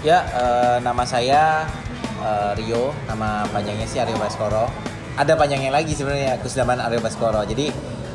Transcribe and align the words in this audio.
Ya, 0.00 0.24
eh, 0.32 0.76
nama 0.80 1.04
saya 1.04 1.68
eh, 2.24 2.50
Rio, 2.56 2.96
nama 3.04 3.44
panjangnya 3.52 3.84
sih 3.84 4.00
Aryo 4.00 4.16
Baskoro. 4.16 4.64
Ada 5.20 5.36
panjangnya 5.36 5.68
lagi 5.68 5.92
sebenarnya, 5.92 6.40
Kusdaman 6.40 6.80
Aryo 6.80 7.04
Baskoro. 7.04 7.44
Jadi 7.44 7.68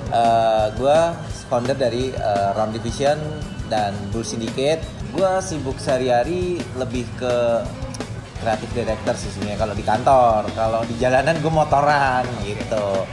eh, 0.09 0.65
gue 0.73 0.97
founder 1.45 1.77
dari 1.77 2.09
eh, 2.09 2.49
Round 2.57 2.73
Division 2.73 3.21
dan 3.69 3.93
Bull 4.09 4.25
Syndicate. 4.25 4.81
Gue 5.13 5.29
sibuk 5.45 5.77
sehari-hari 5.77 6.57
lebih 6.73 7.05
ke 7.21 7.61
kreatif 8.41 8.69
director 8.73 9.13
sih 9.13 9.29
sebenarnya 9.37 9.59
kalau 9.61 9.75
di 9.77 9.85
kantor. 9.85 10.41
Kalau 10.57 10.81
di 10.89 10.97
jalanan 10.97 11.37
gue 11.37 11.53
motoran 11.53 12.25
gitu. 12.41 13.05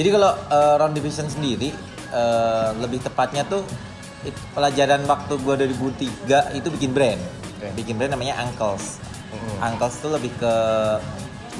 Jadi 0.00 0.16
kalau 0.16 0.32
eh, 0.32 0.74
round 0.80 0.96
division 0.96 1.28
sendiri 1.28 1.76
eh, 2.08 2.68
lebih 2.80 3.04
tepatnya 3.04 3.44
tuh 3.44 3.60
it- 4.24 4.32
pelajaran 4.56 5.04
waktu 5.04 5.36
gua 5.44 5.60
2003 5.60 6.56
itu 6.56 6.68
bikin 6.72 6.96
brand. 6.96 7.20
Oke. 7.60 7.68
Bikin 7.76 8.00
brand 8.00 8.16
namanya 8.16 8.40
Uncles. 8.40 8.96
Mhm. 9.28 9.60
Uncles 9.60 10.00
tuh 10.00 10.16
lebih 10.16 10.32
ke 10.40 10.54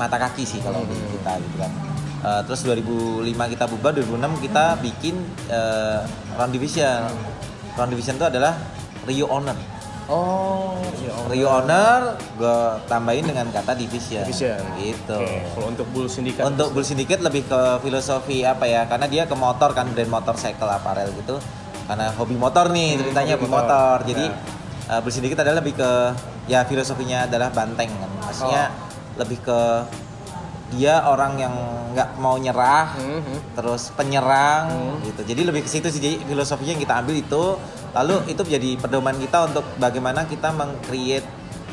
mata 0.01 0.16
kaki 0.16 0.49
sih 0.49 0.65
kalau 0.65 0.80
di 0.89 0.97
kita 1.13 1.37
gitu 1.37 1.57
kan. 1.61 1.73
Eh, 2.21 2.41
terus 2.49 2.65
2005 2.65 3.29
kita 3.45 3.69
bubar, 3.69 3.93
2006 3.93 4.33
kita 4.41 4.65
bikin 4.80 5.21
eh, 5.52 6.01
round 6.41 6.57
division. 6.57 7.13
Round 7.77 7.93
division 7.93 8.16
itu 8.16 8.25
adalah 8.25 8.57
Rio 9.05 9.29
Owner. 9.29 9.57
Oh. 10.11 10.75
Rio 11.31 11.47
Owner 11.47 12.19
gue 12.35 12.59
tambahin 12.85 13.23
dengan 13.23 13.47
kata 13.49 13.79
division. 13.79 14.27
Division. 14.27 14.59
Gitu. 14.75 15.15
Oke, 15.15 15.47
kalau 15.49 15.67
untuk 15.71 15.87
Bull 15.95 16.11
Syndicate 16.11 16.43
Untuk 16.43 16.75
Bull 16.75 16.83
Syndicate 16.83 17.23
lebih 17.23 17.47
ke 17.47 17.61
filosofi 17.79 18.43
apa 18.43 18.67
ya? 18.67 18.91
Karena 18.91 19.07
dia 19.07 19.25
ke 19.25 19.37
motor 19.39 19.71
kan 19.71 19.87
brand 19.89 20.11
motor 20.11 20.35
cycle 20.35 20.67
apparel 20.67 21.15
gitu. 21.15 21.39
Karena 21.87 22.11
hobi 22.13 22.35
motor 22.35 22.67
nih 22.69 22.95
Hmm, 22.95 23.01
ceritanya 23.01 23.35
hobi 23.35 23.47
hobi 23.47 23.55
motor. 23.55 23.97
motor. 24.02 24.11
Jadi 24.11 24.25
Ya. 24.27 24.91
uh, 24.91 24.99
Bull 24.99 25.15
Syndicate 25.15 25.41
adalah 25.41 25.59
lebih 25.63 25.75
ke 25.79 25.91
ya 26.47 26.67
filosofinya 26.67 27.30
adalah 27.30 27.55
banteng 27.55 27.91
kan. 27.95 28.11
Maksudnya 28.21 28.63
Oh. 28.67 29.23
lebih 29.23 29.39
ke 29.39 29.59
dia 30.71 31.02
orang 31.02 31.35
yang 31.37 31.54
nggak 31.90 32.16
mau 32.16 32.35
nyerah, 32.35 32.95
Mhm. 32.95 33.37
terus 33.52 33.90
penyerang 33.90 34.71
Hmm. 34.71 35.02
gitu. 35.02 35.23
Jadi 35.24 35.43
lebih 35.43 35.62
ke 35.62 35.68
situ 35.68 35.87
sih 35.87 35.99
jadi 35.99 36.16
filosofinya 36.23 36.73
yang 36.73 36.80
kita 36.80 36.95
ambil 36.96 37.16
itu. 37.16 37.45
Lalu 37.90 38.15
itu 38.29 38.40
menjadi 38.40 38.71
pedoman 38.79 39.16
kita 39.16 39.38
untuk 39.45 39.66
bagaimana 39.77 40.23
kita 40.24 40.49
meng-create 40.51 41.27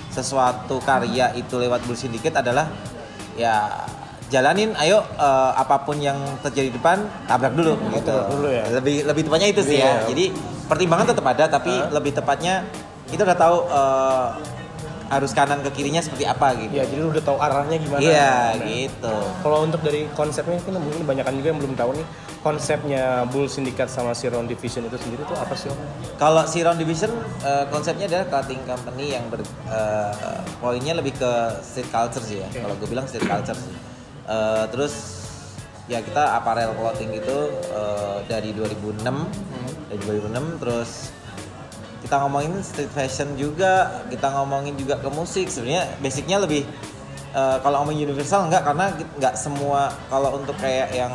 sesuatu 0.10 0.82
karya 0.82 1.30
itu 1.34 1.54
lewat 1.56 1.86
Bull 1.86 1.94
Syndicate 1.94 2.34
adalah 2.36 2.66
ya 3.34 3.70
jalanin 4.28 4.74
ayo 4.76 5.06
eh, 5.14 5.52
apa 5.54 5.78
pun 5.80 5.98
yang 5.98 6.18
terjadi 6.42 6.68
di 6.68 6.76
depan 6.76 6.98
tabrak 7.24 7.54
dulu 7.54 7.78
gitu. 7.94 8.10
tabrak 8.10 8.28
dulu 8.28 8.48
ya. 8.50 8.66
Lebih 8.74 9.06
lebih 9.06 9.22
tepatnya 9.24 9.48
itu 9.48 9.62
sih 9.62 9.78
Iya. 9.78 10.02
ya. 10.02 10.10
Jadi 10.10 10.26
pertimbangan 10.66 11.06
tetap 11.08 11.26
ada 11.28 11.46
tapi 11.48 11.70
Hah? 11.72 11.94
lebih 11.94 12.12
tepatnya 12.12 12.66
kita 13.08 13.22
udah 13.24 13.38
tahu 13.38 13.58
eh, 13.70 14.28
harus 15.08 15.32
kanan 15.32 15.64
ke 15.64 15.72
kirinya 15.72 16.04
seperti 16.04 16.28
apa 16.28 16.54
gitu. 16.60 16.74
Ya, 16.80 16.86
jadi 16.88 17.00
lu 17.00 17.10
udah 17.12 17.24
tahu 17.24 17.38
arahnya 17.40 17.78
gimana. 17.80 18.02
Iya, 18.04 18.34
Nah, 18.56 18.66
gitu. 18.68 19.16
Kalau 19.44 19.58
untuk 19.64 19.82
dari 19.84 20.08
konsepnya 20.14 20.60
kan 20.60 20.76
mungkin 20.78 21.04
banyak 21.08 21.26
juga 21.40 21.48
yang 21.52 21.60
belum 21.60 21.74
tahu 21.76 21.92
nih 21.96 22.08
konsepnya 22.44 23.28
Bull 23.28 23.52
Syndicate 23.52 23.92
sama 23.92 24.16
si 24.16 24.30
Round 24.32 24.48
Division 24.48 24.88
itu 24.88 24.96
sendiri 24.96 25.24
tuh 25.28 25.36
apa 25.36 25.52
sih 25.58 25.68
om? 25.68 25.80
Kalau 26.16 26.44
si 26.48 26.64
Round 26.64 26.80
Division 26.80 27.12
eh, 27.44 27.66
konsepnya 27.68 28.08
adalah 28.08 28.26
clothing 28.32 28.62
company 28.64 29.16
yang 29.16 29.26
ber, 29.28 29.44
eh, 29.44 30.40
poinnya 30.60 30.96
lebih 30.96 31.16
ke 31.18 31.32
street 31.60 31.90
culture 31.92 32.24
sih 32.24 32.40
ya. 32.40 32.48
Oke. 32.48 32.60
Kalau 32.64 32.76
gue 32.80 32.88
bilang 32.88 33.08
street 33.08 33.28
culture 33.28 33.58
sih. 33.58 33.76
Eh, 34.28 34.66
terus 34.72 34.94
ya 35.88 36.04
kita 36.04 36.36
apparel 36.36 36.76
clothing 36.76 37.16
itu 37.16 37.38
eh, 37.72 38.18
dari 38.28 38.52
2006 38.52 39.08
dari 39.88 40.02
2006 40.04 40.60
terus 40.60 41.16
kita 42.08 42.24
ngomongin 42.24 42.64
street 42.64 42.88
fashion 42.90 43.36
juga 43.36 43.74
kita 44.08 44.32
ngomongin 44.32 44.74
juga 44.74 44.96
ke 44.96 45.12
musik 45.12 45.46
sebenarnya 45.46 45.92
basicnya 46.00 46.40
lebih 46.40 46.64
eh, 47.32 47.58
kalau 47.60 47.84
ngomong 47.84 48.00
universal 48.00 48.48
enggak 48.48 48.64
karena 48.64 48.86
nggak 48.96 49.36
semua 49.36 49.92
kalau 50.08 50.40
untuk 50.40 50.56
kayak 50.56 50.88
yang 50.92 51.12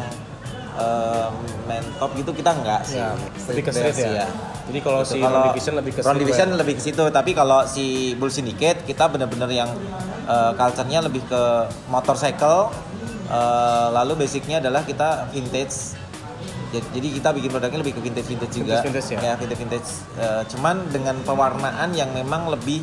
main 1.63 1.85
top 1.97 2.13
gitu 2.13 2.33
kita 2.33 2.49
enggak 2.53 2.81
sih 2.83 2.97
Ya, 2.97 3.13
lebih 3.45 3.63
ke 3.63 3.71
street 3.71 3.93
dress, 3.93 3.99
ya. 4.01 4.27
Jadi 4.63 4.79
kalau 4.81 5.01
Gitu. 5.03 5.13
si 5.13 5.19
Round 5.21 5.45
Division 5.51 5.75
lebih 5.77 5.93
ke 5.93 6.01
street 6.01 6.17
Division 6.19 6.49
wear. 6.49 6.61
lebih 6.61 6.75
ke 6.77 6.83
situ 6.83 7.05
tapi 7.09 7.31
kalau 7.33 7.61
si 7.67 7.85
Bull 8.17 8.33
Syndicate 8.33 8.81
kita 8.85 9.05
bener-bener 9.07 9.53
yang 9.53 9.69
eh, 10.25 10.53
culture-nya 10.55 11.05
lebih 11.05 11.21
ke 11.25 11.43
motorcycle 11.89 12.73
eh, 13.29 13.87
lalu 13.91 14.13
basicnya 14.19 14.61
adalah 14.61 14.81
kita 14.83 15.29
vintage 15.29 15.97
jadi 16.73 17.09
kita 17.13 17.29
bikin 17.31 17.51
produknya 17.51 17.81
lebih 17.81 17.95
ke 17.95 18.01
vintage 18.01 18.27
vintage 18.27 18.55
juga 18.55 18.81
Vintage-vintage 18.81 19.21
ya? 19.21 19.35
vintage 19.37 19.61
vintage 19.61 19.91
Eh, 20.15 20.43
cuman 20.49 20.77
dengan 20.89 21.17
pewarnaan 21.21 21.93
yang 21.93 22.09
memang 22.11 22.49
lebih 22.49 22.81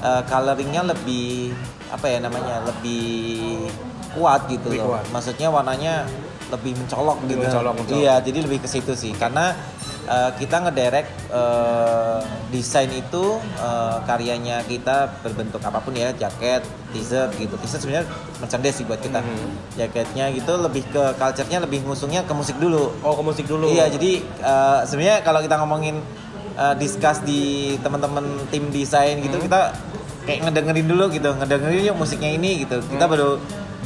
eh, 0.00 0.22
coloringnya 0.24 0.86
lebih 0.86 1.52
apa 1.86 2.06
ya 2.06 2.18
namanya 2.18 2.62
lebih 2.62 3.68
kuat 4.12 4.46
gitu 4.46 4.70
Lebih 4.70 4.80
loh 4.80 4.88
kuat. 4.94 5.04
maksudnya 5.10 5.48
warnanya 5.48 6.08
lebih 6.46 6.72
mencolok 6.74 7.18
Lebih 7.20 7.28
gitu 7.28 7.42
mencolok, 7.44 7.72
mencolok. 7.76 7.98
iya 7.98 8.14
jadi 8.18 8.38
lebih 8.40 8.58
ke 8.60 8.68
situ 8.68 8.92
sih 8.92 9.12
karena 9.12 9.52
eh, 10.06 10.30
kita 10.36 10.56
ngederek 10.60 11.06
eh, 11.28 12.20
desain 12.48 12.88
itu 12.88 13.24
eh, 13.56 13.96
karyanya 14.02 14.62
kita 14.64 15.10
berbentuk 15.20 15.60
apa 15.60 15.78
pun 15.78 15.92
ya 15.92 16.10
jaket 16.12 16.62
t-shirt 16.90 17.34
gitu 17.36 17.54
t-shirt 17.56 17.80
sebenarnya 17.80 18.06
merchandise 18.38 18.76
sih 18.76 18.84
buat 18.84 18.98
kita 18.98 19.18
Mhm. 19.18 19.50
jaketnya 19.76 20.24
gitu 20.30 20.52
lebih 20.56 20.86
ke 20.86 21.02
culture-nya 21.14 21.58
lebih 21.60 21.82
ngusungnya 21.82 22.22
ke 22.22 22.32
musik 22.32 22.56
dulu 22.56 22.94
Oh, 23.00 23.12
ke 23.12 23.22
musik 23.22 23.44
dulu. 23.44 23.66
Iya, 23.66 23.90
jadi 23.90 24.12
eh, 24.22 24.80
sebenarnya 24.84 25.20
kalau 25.20 25.40
kita 25.40 25.58
ngomongin 25.58 25.98
eh, 26.54 26.74
discuss 26.76 27.20
di 27.20 27.42
teman-teman 27.78 28.24
tim 28.48 28.70
desain 28.70 29.20
gitu, 29.20 29.36
Hmm. 29.36 29.44
kita 29.44 29.60
kayak 30.24 30.40
ngedengerin 30.42 30.86
dulu 30.86 31.04
gitu, 31.08 31.30
ngedengerin 31.32 31.84
yuk 31.84 31.96
musiknya 31.96 32.30
ini 32.30 32.64
gitu. 32.64 32.80
Kita 32.80 33.04
Hmm. 33.04 33.12
baru 33.12 33.30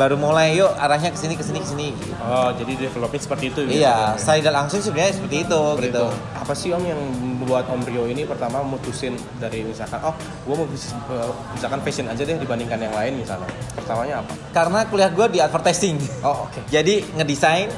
baru 0.00 0.16
mulai 0.16 0.56
yuk 0.56 0.72
arahnya 0.80 1.12
ke 1.12 1.18
sini 1.20 1.36
ke 1.36 1.44
sini 1.44 1.60
ke 1.60 1.68
sini 1.68 1.86
gitu. 1.92 2.16
Oh, 2.24 2.48
jadi 2.56 2.88
developnya 2.88 3.20
seperti 3.20 3.44
itu 3.52 3.60
Iya, 3.68 4.16
biasanya. 4.16 4.16
saya 4.16 4.36
tidak 4.40 4.54
langsung 4.56 4.80
sebenarnya 4.80 5.12
seperti 5.12 5.36
itu 5.44 5.60
Seperti 5.60 5.88
gitu. 5.92 6.04
itu. 6.08 6.38
Apa 6.40 6.52
sih 6.56 6.68
om 6.72 6.80
yang 6.80 7.00
membuat 7.20 7.68
Om 7.68 7.84
Rio 7.84 8.08
ini 8.08 8.24
pertama 8.24 8.64
mutusin 8.64 9.12
dari 9.36 9.60
misalkan, 9.60 10.00
oh, 10.00 10.16
gue 10.16 10.54
mau 10.56 10.64
eh, 10.64 11.32
misalkan 11.52 11.80
fashion 11.84 12.08
aja 12.08 12.22
deh 12.24 12.40
dibandingkan 12.40 12.80
yang 12.80 12.94
lain 12.96 13.12
misalnya. 13.20 13.50
Pertamanya 13.76 14.24
apa? 14.24 14.32
Karena 14.56 14.80
kuliah 14.88 15.10
gue 15.12 15.26
di 15.28 15.38
advertising. 15.44 16.00
Oh, 16.24 16.48
oke. 16.48 16.64
Jadi 16.74 17.04
ngedesain 17.20 17.68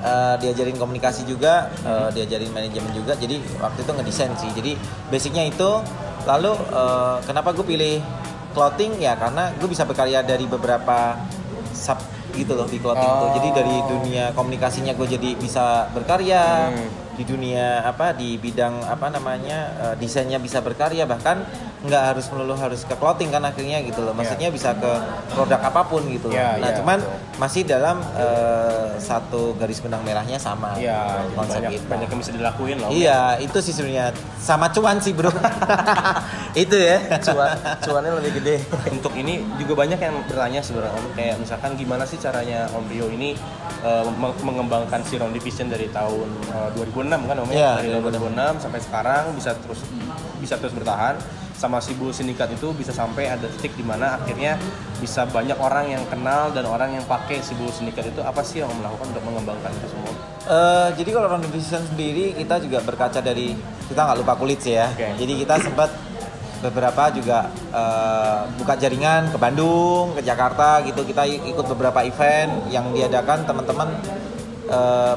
eh, 0.00 0.34
diajarin 0.40 0.76
komunikasi 0.80 1.28
juga, 1.28 1.68
eh, 1.84 2.08
diajarin 2.16 2.48
manajemen 2.48 2.96
juga. 2.96 3.12
Jadi 3.12 3.44
waktu 3.60 3.84
itu 3.84 3.92
ngedesain 3.92 4.32
sih. 4.40 4.48
Jadi 4.56 4.72
basicnya 5.12 5.44
itu. 5.44 5.84
Lalu 6.24 6.52
eh, 6.72 7.16
kenapa 7.28 7.52
gue 7.52 7.64
pilih 7.68 8.00
clothing 8.56 8.98
ya 8.98 9.14
karena 9.14 9.52
gue 9.54 9.68
bisa 9.68 9.84
berkarya 9.84 10.24
dari 10.24 10.48
beberapa 10.48 11.14
sub 11.78 12.02
gitu 12.34 12.52
loh 12.58 12.66
di 12.66 12.82
clothing 12.82 13.06
tuh. 13.06 13.28
Oh. 13.30 13.34
Jadi 13.38 13.48
dari 13.54 13.76
dunia 13.86 14.34
komunikasinya 14.34 14.92
gue 14.98 15.06
jadi 15.06 15.30
bisa 15.38 15.88
berkarya. 15.94 16.74
Hmm. 16.74 17.07
Di 17.18 17.26
dunia 17.26 17.82
apa 17.82 18.14
di 18.14 18.38
bidang 18.38 18.86
apa 18.86 19.10
namanya 19.10 19.58
eh, 19.82 19.94
desainnya 19.98 20.38
bisa 20.38 20.62
berkarya 20.62 21.02
bahkan 21.02 21.42
nggak 21.78 22.02
harus 22.10 22.26
melulu 22.30 22.54
harus 22.54 22.82
ke 22.82 22.94
clothing 22.94 23.30
kan 23.30 23.42
akhirnya 23.42 23.82
gitu 23.82 24.02
loh. 24.02 24.14
Maksudnya 24.14 24.48
bisa 24.48 24.74
ke 24.74 24.92
produk 25.30 25.58
apa 25.58 25.82
pun 25.84 26.06
gitu 26.06 26.30
loh. 26.30 26.34
Iya, 26.34 26.58
nah, 26.58 26.70
iya, 26.70 26.76
cuman 26.78 26.98
betul. 26.98 27.38
masih 27.38 27.62
dalam 27.66 27.96
eh, 28.14 28.88
satu 28.98 29.54
garis 29.54 29.78
benang 29.78 30.02
merahnya 30.02 30.38
sama 30.38 30.74
Iya, 30.74 30.94
jadi 31.26 31.34
konsep 31.34 31.58
banyak 31.58 31.70
itu. 31.74 31.86
banyak 31.86 32.08
yang 32.08 32.20
bisa 32.22 32.32
dilakuin 32.32 32.76
loh. 32.78 32.90
Iya, 32.90 33.20
itu 33.38 33.58
sih 33.58 33.74
sebenarnya 33.74 34.10
sama 34.38 34.70
cuan 34.70 34.98
sih, 34.98 35.10
Bro. 35.10 35.30
itu 36.54 36.74
ya. 36.74 36.98
cuan 37.18 37.54
cuannya 37.78 38.12
lebih 38.18 38.32
gede 38.38 38.56
untuk 38.88 39.10
ini 39.14 39.42
juga 39.58 39.74
banyak 39.78 39.98
yang 39.98 40.14
bertanya 40.26 40.60
sebenarnya 40.62 40.94
om 40.94 41.06
kayak 41.14 41.36
misalkan 41.38 41.74
gimana 41.74 42.02
sih 42.02 42.18
caranya 42.18 42.66
om 42.74 42.82
Rio 42.86 43.06
ini 43.08 43.34
meng- 44.18 44.38
mengembangkan 44.42 45.00
si 45.02 45.14
Round 45.14 45.30
Division 45.30 45.70
dari 45.70 45.86
tahun 45.88 46.26
eh, 46.50 46.68
2006 46.74 47.07
kan 47.10 47.36
om 47.40 47.48
Iya, 47.48 47.80
ya 47.80 47.80
dari 47.80 47.88
tahun 47.96 48.34
2006 48.36 48.64
sampai 48.64 48.80
sekarang 48.84 49.22
bisa 49.32 49.50
terus 49.56 49.80
bisa 50.38 50.54
terus 50.60 50.74
bertahan 50.76 51.16
sama 51.58 51.82
si 51.82 51.90
Bull 51.98 52.14
Syndicate 52.14 52.54
itu 52.54 52.70
bisa 52.70 52.94
sampai 52.94 53.34
ada 53.34 53.50
titik 53.58 53.74
di 53.74 53.82
mana 53.82 54.14
akhirnya 54.22 54.54
bisa 55.02 55.26
banyak 55.26 55.58
orang 55.58 55.90
yang 55.90 56.04
kenal 56.06 56.54
dan 56.54 56.62
orang 56.70 56.94
yang 56.94 57.04
pakai 57.10 57.42
si 57.42 57.58
Bull 57.58 57.74
Syndicate 57.74 58.14
itu 58.14 58.22
apa 58.22 58.46
sih 58.46 58.62
yang 58.62 58.70
melakukan 58.78 59.10
untuk 59.10 59.24
mengembangkan 59.26 59.74
itu 59.74 59.90
semua 59.90 60.12
Eh, 60.48 60.88
jadi 60.96 61.12
kalau 61.12 61.28
Round 61.28 61.44
Division 61.44 61.84
sendiri 61.84 62.32
kita 62.32 62.56
juga 62.56 62.80
berkaca 62.80 63.20
dari 63.20 63.52
kita 63.84 64.00
nggak 64.00 64.18
lupa 64.24 64.32
kulit 64.40 64.64
sih 64.64 64.80
ya. 64.80 64.88
Oke. 64.88 65.20
Jadi 65.20 65.32
kita 65.44 65.60
sempat 65.60 65.92
beberapa 66.64 67.12
juga 67.12 67.52
eh, 67.52 68.40
buka 68.56 68.74
jaringan 68.80 69.28
ke 69.28 69.36
Bandung, 69.36 70.16
ke 70.16 70.24
Jakarta 70.24 70.80
gitu. 70.88 71.04
Kita 71.04 71.28
ikut 71.28 71.68
beberapa 71.76 72.00
event 72.00 72.64
yang 72.72 72.96
diadakan 72.96 73.44
teman-teman 73.44 73.88
eh, 74.72 75.14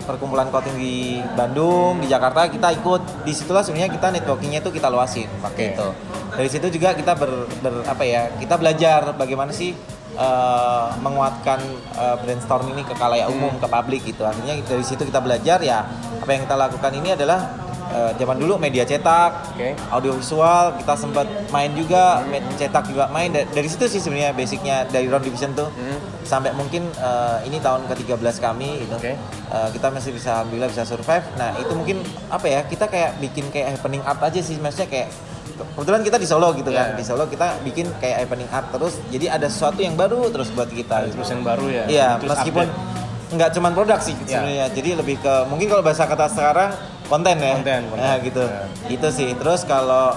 perkumpulan 0.00 0.50
clothing 0.50 0.74
di 0.74 0.96
Bandung, 1.32 1.98
di 1.98 2.06
Jakarta 2.06 2.46
kita 2.46 2.74
ikut. 2.74 3.22
Di 3.22 3.30
situlah 3.30 3.62
sebenarnya 3.62 3.88
kita 3.88 4.10
networkingnya 4.10 4.58
itu 4.58 4.70
kita 4.70 4.88
luasin 4.88 5.30
pakai 5.38 5.64
Oke. 5.64 5.72
itu. 5.72 5.88
Dari 6.34 6.48
situ 6.48 6.66
juga 6.72 6.92
kita 6.92 7.14
ber, 7.14 7.30
ber- 7.58 7.86
apa 7.86 8.02
ya? 8.02 8.26
Kita 8.34 8.54
belajar 8.54 9.14
bagaimana 9.14 9.50
sih 9.50 9.70
eh, 10.12 10.86
menguatkan 10.96 11.58
eh, 11.92 12.16
brainstorm 12.18 12.68
ini 12.68 12.82
ke 12.82 12.92
kalayak 12.92 13.26
umum 13.28 13.54
ke 13.54 13.66
publik 13.66 14.02
gitu 14.04 14.22
artinya 14.22 14.54
dari 14.60 14.82
situ 14.82 15.02
kita 15.02 15.18
belajar 15.18 15.58
ya 15.58 15.82
apa 16.16 16.30
yang 16.30 16.42
kita 16.42 16.54
lakukan 16.56 16.92
ini 16.92 17.08
adalah 17.12 17.50
eh, 17.88 18.10
zaman 18.14 18.38
dulu 18.38 18.54
media 18.56 18.82
cetak 18.82 19.30
Oke. 19.52 19.74
audiovisual 19.90 20.78
kita 20.78 20.94
sempat 20.94 21.26
main 21.50 21.70
juga 21.72 22.22
med- 22.24 22.46
cetak 22.54 22.86
juga 22.86 23.06
main 23.08 23.26
Da- 23.28 23.42
dari 23.44 23.66
situ 23.66 23.86
sih 23.88 23.98
sebenarnya 23.98 24.30
basicnya 24.32 24.86
dari 24.86 25.06
round 25.06 25.22
division 25.22 25.50
tuh 25.52 25.66
Hmm. 25.68 25.98
Sampai 26.24 26.50
mungkin 26.50 26.88
eh, 26.90 27.38
ini 27.44 27.56
tahun 27.58 27.84
ke-13 27.86 28.36
kami 28.38 28.82
gitu 28.82 28.96
Oke. 28.96 29.12
Eh, 29.46 29.68
kita 29.70 29.88
masih 29.88 30.10
bisa 30.10 30.40
alhamdulillah 30.40 30.68
bisa 30.68 30.82
survive 30.82 31.24
nah 31.34 31.52
itu 31.54 31.70
mungkin 31.70 32.00
apa 32.28 32.46
ya 32.46 32.60
kita 32.62 32.84
kayak 32.86 33.16
bikin 33.18 33.44
kayak 33.48 33.76
happening 33.76 34.00
art 34.02 34.18
aja 34.18 34.40
sih 34.40 34.56
maksudnya 34.56 34.88
kayak 34.88 35.08
kebetulan 35.54 36.02
kita 36.02 36.16
di 36.16 36.26
Solo 36.26 36.50
gitu 36.52 36.68
kan 36.68 36.92
Iya. 36.92 36.98
di 36.98 37.04
Solo 37.04 37.24
kita 37.24 37.60
bikin 37.62 37.86
kayak 37.98 38.24
happening 38.24 38.48
art 38.50 38.66
terus 38.70 38.98
jadi 39.08 39.30
ada 39.30 39.46
sesuatu 39.46 39.78
yang 39.78 39.94
baru 39.94 40.26
terus 40.28 40.50
buat 40.50 40.66
kita 40.66 41.06
gitu. 41.06 41.14
terus 41.14 41.30
yang 41.30 41.42
baru 41.42 41.66
ya 41.68 41.84
Iya, 41.86 42.08
meskipun 42.18 42.66
update. 42.66 42.92
nggak 43.30 43.50
cuman 43.52 43.70
produk 43.72 43.98
sih 43.98 44.14
Iya. 44.16 44.26
sebenarnya. 44.32 44.66
Jadi 44.70 44.90
lebih 44.94 45.16
ke 45.18 45.34
mungkin 45.46 45.66
kalau 45.68 45.82
bahasa 45.82 46.04
kata 46.04 46.26
sekarang 46.28 46.70
konten 47.04 47.36
ya. 47.36 47.54
Konten, 47.54 47.80
konten. 47.86 48.00
Nah, 48.00 48.16
gitu. 48.18 48.42
Iya. 48.42 48.62
Itu 48.88 49.08
sih. 49.10 49.30
Terus 49.34 49.60
kalau 49.62 50.14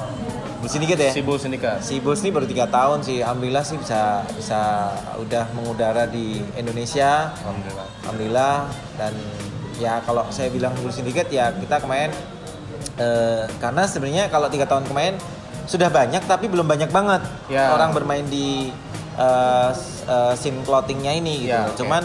di 0.58 0.68
sini 0.68 0.84
dikit 0.84 1.00
ya. 1.00 1.12
si 1.12 1.22
Bull 1.22 1.38
Syndicate 1.38 1.80
Si 1.80 1.96
Bulls 1.98 2.20
ini 2.20 2.32
baru 2.32 2.46
tiga 2.46 2.66
tahun 2.66 3.00
sih. 3.00 3.22
Alhamdulillah 3.22 3.62
sih 3.62 3.78
bisa 3.78 4.26
bisa 4.32 4.90
udah 5.18 5.46
mengudara 5.54 6.06
di 6.06 6.42
Indonesia. 6.54 7.30
alhamdulillah 7.38 7.88
Alhamdulillah 8.04 8.56
dan 8.96 9.14
ya 9.78 10.02
kalau 10.02 10.26
saya 10.30 10.50
bilang 10.50 10.74
Bulls 10.78 10.98
Syndicate 10.98 11.30
ya 11.30 11.54
kita 11.54 11.78
kemarin 11.78 12.10
eh, 12.98 13.46
karena 13.58 13.84
sebenarnya 13.86 14.26
kalau 14.28 14.50
tiga 14.50 14.66
tahun 14.66 14.86
kemarin 14.86 15.16
sudah 15.68 15.88
banyak 15.88 16.24
tapi 16.24 16.48
belum 16.48 16.66
banyak 16.66 16.90
banget 16.90 17.22
Ya. 17.48 17.72
orang 17.72 17.92
bermain 17.92 18.26
di 18.26 18.74
eh, 19.14 19.70
eh, 20.08 20.34
scene 20.34 20.64
clothingnya 20.64 21.14
ini 21.14 21.46
gitu. 21.46 21.54
Ya, 21.54 21.70
oke. 21.70 21.78
Cuman 21.78 22.04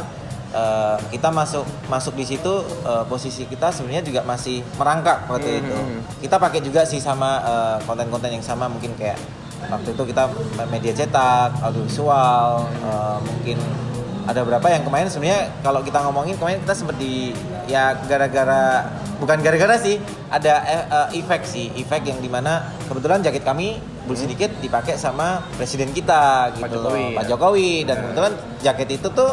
eh, 0.52 0.96
kita 1.10 1.28
masuk 1.28 1.64
masuk 1.86 2.14
di 2.14 2.24
situ 2.24 2.52
eh, 2.82 3.04
posisi 3.04 3.44
kita 3.44 3.68
sebenarnya 3.68 4.04
juga 4.04 4.20
masih 4.22 4.60
merangkak 4.76 5.26
waktu 5.26 5.48
Hmm, 5.50 5.60
itu. 5.60 5.74
hmm, 5.74 5.88
hmm. 5.88 6.00
Kita 6.20 6.36
pakai 6.36 6.60
juga 6.60 6.84
sih 6.84 6.98
sama 6.98 7.30
eh, 7.42 7.76
konten-konten 7.82 8.30
yang 8.30 8.44
sama 8.44 8.68
mungkin 8.68 8.92
kayak 8.94 9.16
waktu 9.62 9.94
itu 9.94 10.02
kita 10.04 10.26
media 10.66 10.92
cetak, 10.92 11.50
audiovisual, 11.60 12.48
eh, 12.68 13.18
mungkin 13.22 13.58
ada 14.22 14.46
berapa 14.46 14.62
yang 14.68 14.86
kemarin 14.86 15.10
sebenarnya 15.10 15.50
kalau 15.60 15.82
kita 15.82 15.98
ngomongin 15.98 16.38
kemarin 16.38 16.62
kita 16.62 16.74
sempat 16.74 16.94
di 16.94 17.34
ya 17.66 17.90
gara-gara 18.06 18.86
bukan 19.18 19.42
gara-gara 19.42 19.74
sih 19.76 19.98
ada 20.30 20.62
eh, 20.62 21.18
efek 21.18 21.42
sih 21.42 21.74
efek 21.74 22.06
yang 22.06 22.18
di 22.18 22.30
mana 22.30 22.70
kebetulan 22.86 23.18
jaket 23.18 23.42
kami 23.42 23.82
Bull 24.02 24.18
sedikit 24.18 24.50
dipakai 24.58 24.94
sama 24.94 25.46
presiden 25.54 25.90
kita 25.90 26.50
gitu 26.54 26.66
Pak 26.66 26.70
Jokowi, 26.74 27.06
Pak 27.14 27.22
ya. 27.22 27.28
Jokowi 27.30 27.70
dan 27.82 27.96
kebetulan 28.00 28.32
jaket 28.58 28.88
itu 28.92 29.08
tuh 29.10 29.30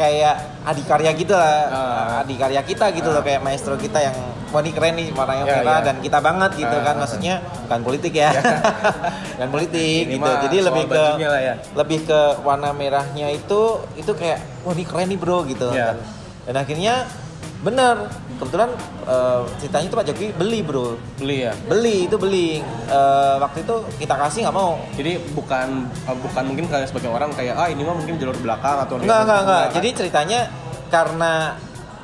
kayak 0.00 0.34
adikarya 0.62 1.12
gitu 1.12 1.32
lah 1.32 1.58
Ah. 1.68 2.20
adikarya 2.20 2.62
kita 2.62 2.88
gitu 2.90 3.08
loh 3.08 3.20
kayak 3.20 3.40
maestro 3.40 3.76
kita 3.76 4.00
yang 4.00 4.16
wah 4.48 4.58
ini 4.58 4.72
keren 4.72 4.96
nih 4.96 5.12
warnanya 5.12 5.44
Ya, 5.44 5.54
merah 5.58 5.78
ya. 5.78 5.86
dan 5.86 5.96
kita 5.98 6.18
banget 6.18 6.50
gitu 6.56 6.72
Ah, 6.72 6.82
kan 6.82 6.94
maksudnya 6.96 7.34
bukan 7.62 7.80
politik 7.82 8.12
ya 8.14 8.30
bukan 9.36 9.48
politik 9.50 10.02
Ini 10.02 10.12
gitu 10.12 10.24
mah 10.24 10.36
jadi 10.42 10.56
lebih 10.64 10.84
ke 10.86 11.02
ya. 11.20 11.54
lebih 11.76 11.98
ke 12.02 12.20
warna 12.40 12.72
merahnya 12.72 13.28
itu 13.30 13.60
itu 13.94 14.12
kayak 14.12 14.40
wah 14.62 14.72
ini 14.72 14.84
keren 14.84 15.06
nih 15.06 15.18
bro 15.18 15.44
gitu 15.44 15.68
Iya. 15.68 15.92
dan, 15.92 15.96
dan 16.46 16.54
akhirnya 16.58 16.94
bener 17.60 18.08
kebetulan 18.40 18.70
eh, 19.04 19.40
ceritanya 19.58 19.86
itu 19.86 19.94
Pak 19.94 20.06
Jokowi 20.08 20.28
beli 20.34 20.58
bro 20.60 20.86
beli 21.14 21.36
ya 21.44 21.52
beli 21.68 22.08
itu 22.08 22.16
beli 22.16 22.50
Eh, 22.90 23.36
waktu 23.38 23.62
itu 23.62 23.76
kita 24.00 24.18
kasih 24.18 24.40
nggak 24.42 24.56
mau 24.56 24.74
jadi 24.98 25.22
bukan 25.30 25.68
uh, 26.04 26.16
bukan 26.18 26.42
mungkin 26.42 26.66
kayak 26.66 26.90
sebagian 26.90 27.14
orang 27.14 27.30
kayak 27.30 27.54
ah 27.54 27.68
ini 27.68 27.86
mah 27.86 27.94
mungkin 27.94 28.18
jalur 28.18 28.34
belakang 28.34 28.82
atau 28.82 28.98
Enggak, 28.98 29.22
enggak, 29.22 29.40
enggak. 29.44 29.64
Jadi 29.78 29.88
ceritanya 29.94 30.40
karena 30.90 31.54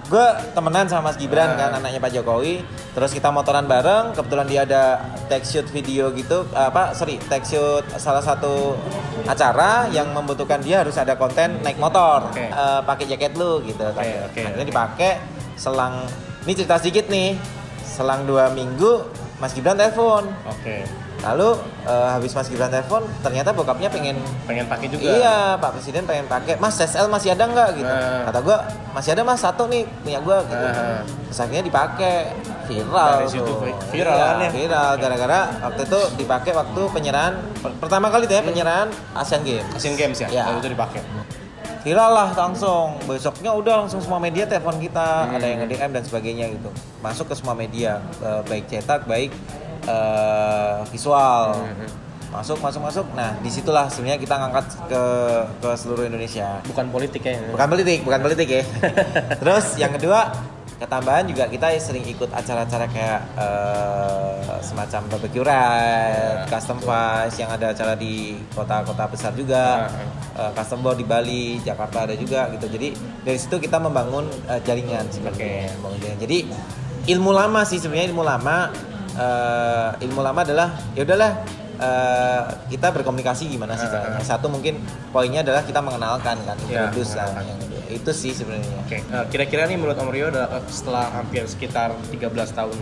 gue 0.06 0.26
temenan 0.54 0.86
sama 0.86 1.10
Mas 1.10 1.18
Gibran 1.18 1.50
Ah. 1.50 1.58
kan 1.58 1.70
anaknya 1.74 1.98
Pak 1.98 2.14
Jokowi 2.14 2.62
terus 2.94 3.10
kita 3.10 3.28
motoran 3.28 3.66
bareng 3.66 4.14
kebetulan 4.14 4.46
dia 4.46 4.60
ada 4.62 4.82
tag 5.26 5.42
shoot 5.42 5.66
video 5.68 6.14
gitu 6.14 6.46
apa 6.54 6.94
sorry 6.94 7.18
tag 7.26 7.42
shoot 7.42 7.82
salah 7.98 8.22
satu 8.22 8.78
acara 9.24 9.90
yang 9.90 10.14
membutuhkan 10.14 10.62
dia 10.62 10.86
harus 10.86 10.94
ada 10.94 11.18
konten 11.18 11.58
naik 11.60 11.76
motor 11.76 12.30
Oke. 12.30 12.46
Eh, 12.46 12.80
pakai 12.80 13.04
jaket 13.06 13.34
lu 13.34 13.58
gitu 13.62 13.82
Oke, 13.82 14.06
oke. 14.22 14.40
akhirnya 14.40 14.64
dipakai 14.64 15.12
selang 15.58 16.06
ini 16.46 16.52
cerita 16.54 16.78
sedikit 16.78 17.06
nih 17.06 17.34
selang 17.82 18.22
dua 18.22 18.48
minggu 18.50 19.02
Mas 19.36 19.52
Gibran 19.52 19.74
telepon 19.74 20.24
oke 20.44 20.76
lalu 21.18 21.48
eh, 21.82 22.08
habis 22.08 22.30
Mas 22.30 22.46
Gibran 22.46 22.68
telepon 22.68 23.02
ternyata 23.18 23.50
bokapnya 23.50 23.88
pengen 23.88 24.14
pengen 24.44 24.64
pakai 24.64 24.86
juga 24.86 25.08
Iya, 25.08 25.36
Pak 25.56 25.70
Presiden 25.72 26.04
pengen 26.04 26.24
pakai. 26.26 26.54
Mas 26.56 26.76
SL 26.76 27.08
masih 27.08 27.32
ada 27.32 27.44
nggak 27.46 27.68
gitu? 27.74 27.88
Nah. 27.88 28.22
Kata 28.22 28.38
gua 28.40 28.56
masih 28.92 29.10
ada 29.10 29.22
mas 29.22 29.40
satu 29.40 29.64
nih 29.66 29.88
punya 29.98 30.20
gua 30.20 30.44
gitu. 30.44 30.60
Nah. 30.60 31.00
Terus 31.26 31.40
akhirnya 31.40 31.64
dipakai 31.64 32.14
viral 32.66 33.12
Dari 33.16 33.28
situ 33.32 33.48
tuh. 33.48 33.58
viral 33.90 34.12
Iya, 34.12 34.24
kan 34.28 34.36
ya? 34.38 34.50
Viral 34.52 34.90
gara-gara 34.94 35.38
waktu 35.64 35.82
itu 35.84 36.00
dipakai 36.16 36.52
waktu 36.52 36.80
penyerahan 36.90 37.34
per- 37.56 37.76
pertama 37.78 38.06
kali 38.06 38.24
tuh 38.24 38.36
ya 38.36 38.42
penyerahan 38.44 38.88
Asian 39.14 39.40
Games. 39.40 39.66
Asian 39.72 39.96
Games 39.96 40.18
ya, 40.18 40.28
Iya. 40.28 40.42
Lalu 40.46 40.58
itu 40.60 40.70
dipakai 40.70 41.00
Viral 41.86 42.10
lah 42.10 42.34
langsung. 42.34 42.98
Besoknya 43.06 43.54
udah 43.54 43.86
langsung 43.86 44.02
semua 44.02 44.18
media 44.18 44.42
telepon 44.42 44.74
kita, 44.76 45.22
Hmm. 45.22 45.38
ada 45.38 45.46
yang 45.46 45.58
nge-DM 45.62 45.90
dan 45.92 46.02
sebagainya 46.02 46.46
gitu. 46.50 46.66
Masuk 46.98 47.30
ke 47.30 47.34
semua 47.34 47.54
media, 47.54 48.02
eh, 48.18 48.42
baik 48.42 48.66
cetak, 48.66 49.06
baik 49.06 49.30
eh, 49.86 50.76
visual. 50.90 51.54
Hmm. 51.54 51.86
Masuk, 52.26 52.58
masuk, 52.58 52.82
masuk. 52.82 53.06
Nah, 53.14 53.38
di 53.38 53.46
situlah 53.46 53.86
sebenarnya 53.86 54.18
kita 54.18 54.34
ngangkat 54.34 54.66
ke 54.90 55.02
ke 55.56 55.70
seluruh 55.72 56.02
Indonesia. 56.04 56.58
bukan 56.66 56.90
politik 56.90 57.22
ya 57.22 57.38
Bukan 57.48 57.68
politik, 57.70 57.98
bukan 58.02 58.18
politik 58.20 58.48
ya. 58.50 58.62
Terus 59.40 59.78
yang 59.78 59.94
kedua, 59.94 60.34
ketambahan 60.76 61.24
juga 61.24 61.46
kita 61.46 61.70
sering 61.78 62.02
ikut 62.04 62.28
acara-acara 62.28 62.90
kayak 62.90 63.20
eh, 63.38 64.58
semacam 64.58 65.00
barbecue 65.06 65.40
ride, 65.40 66.34
Ya, 66.36 66.50
custom 66.50 66.78
fest 66.78 67.38
yang 67.38 67.48
ada 67.48 67.70
acara 67.70 67.94
di 67.94 68.42
kota-kota 68.50 69.06
besar 69.06 69.30
juga, 69.32 69.86
Eh, 69.86 70.15
custom 70.52 70.80
board 70.80 70.96
di 70.96 71.04
Bali, 71.04 71.58
Jakarta 71.58 72.04
ada 72.04 72.14
juga 72.14 72.48
gitu. 72.50 72.68
Jadi 72.68 72.92
dari 73.22 73.36
situ 73.36 73.56
kita 73.56 73.76
membangun 73.76 74.24
eh, 74.46 74.60
jaringan 74.60 75.08
sebenarnya. 75.08 75.72
Jaringan. 75.72 76.18
Jadi 76.18 76.38
ilmu 77.08 77.30
lama 77.30 77.60
sih 77.62 77.78
sebenarnya 77.78 78.10
ilmu 78.10 78.22
lama. 78.22 78.56
eh, 79.14 79.88
ilmu 80.02 80.20
lama 80.20 80.40
adalah 80.42 80.68
ya 80.92 81.00
udahlah 81.00 81.32
eh, 81.76 82.42
kita 82.68 82.92
berkomunikasi 82.92 83.48
gimana 83.48 83.72
sih 83.74 83.84
Ah, 83.86 83.96
caranya. 83.96 84.20
Satu 84.20 84.46
mungkin 84.46 84.76
poinnya 85.08 85.40
adalah 85.40 85.64
kita 85.64 85.80
mengenalkan 85.80 86.36
kan, 86.42 86.56
Ya, 86.66 86.84
introduce 86.84 87.16
lah. 87.16 87.32
mengenalkan. 87.32 87.44
Yang- 87.48 87.64
itu 87.88 88.10
sih 88.10 88.30
sebenarnya. 88.30 88.66
Oke, 88.80 88.98
eh, 88.98 89.24
kira-kira 89.28 89.64
nih 89.64 89.74
menurut 89.74 89.94
Om 89.94 90.10
Rio 90.10 90.28
eh, 90.28 90.42
setelah 90.66 91.10
hampir 91.10 91.44
sekitar 91.44 91.94
13 92.08 92.26
tahun, 92.50 92.76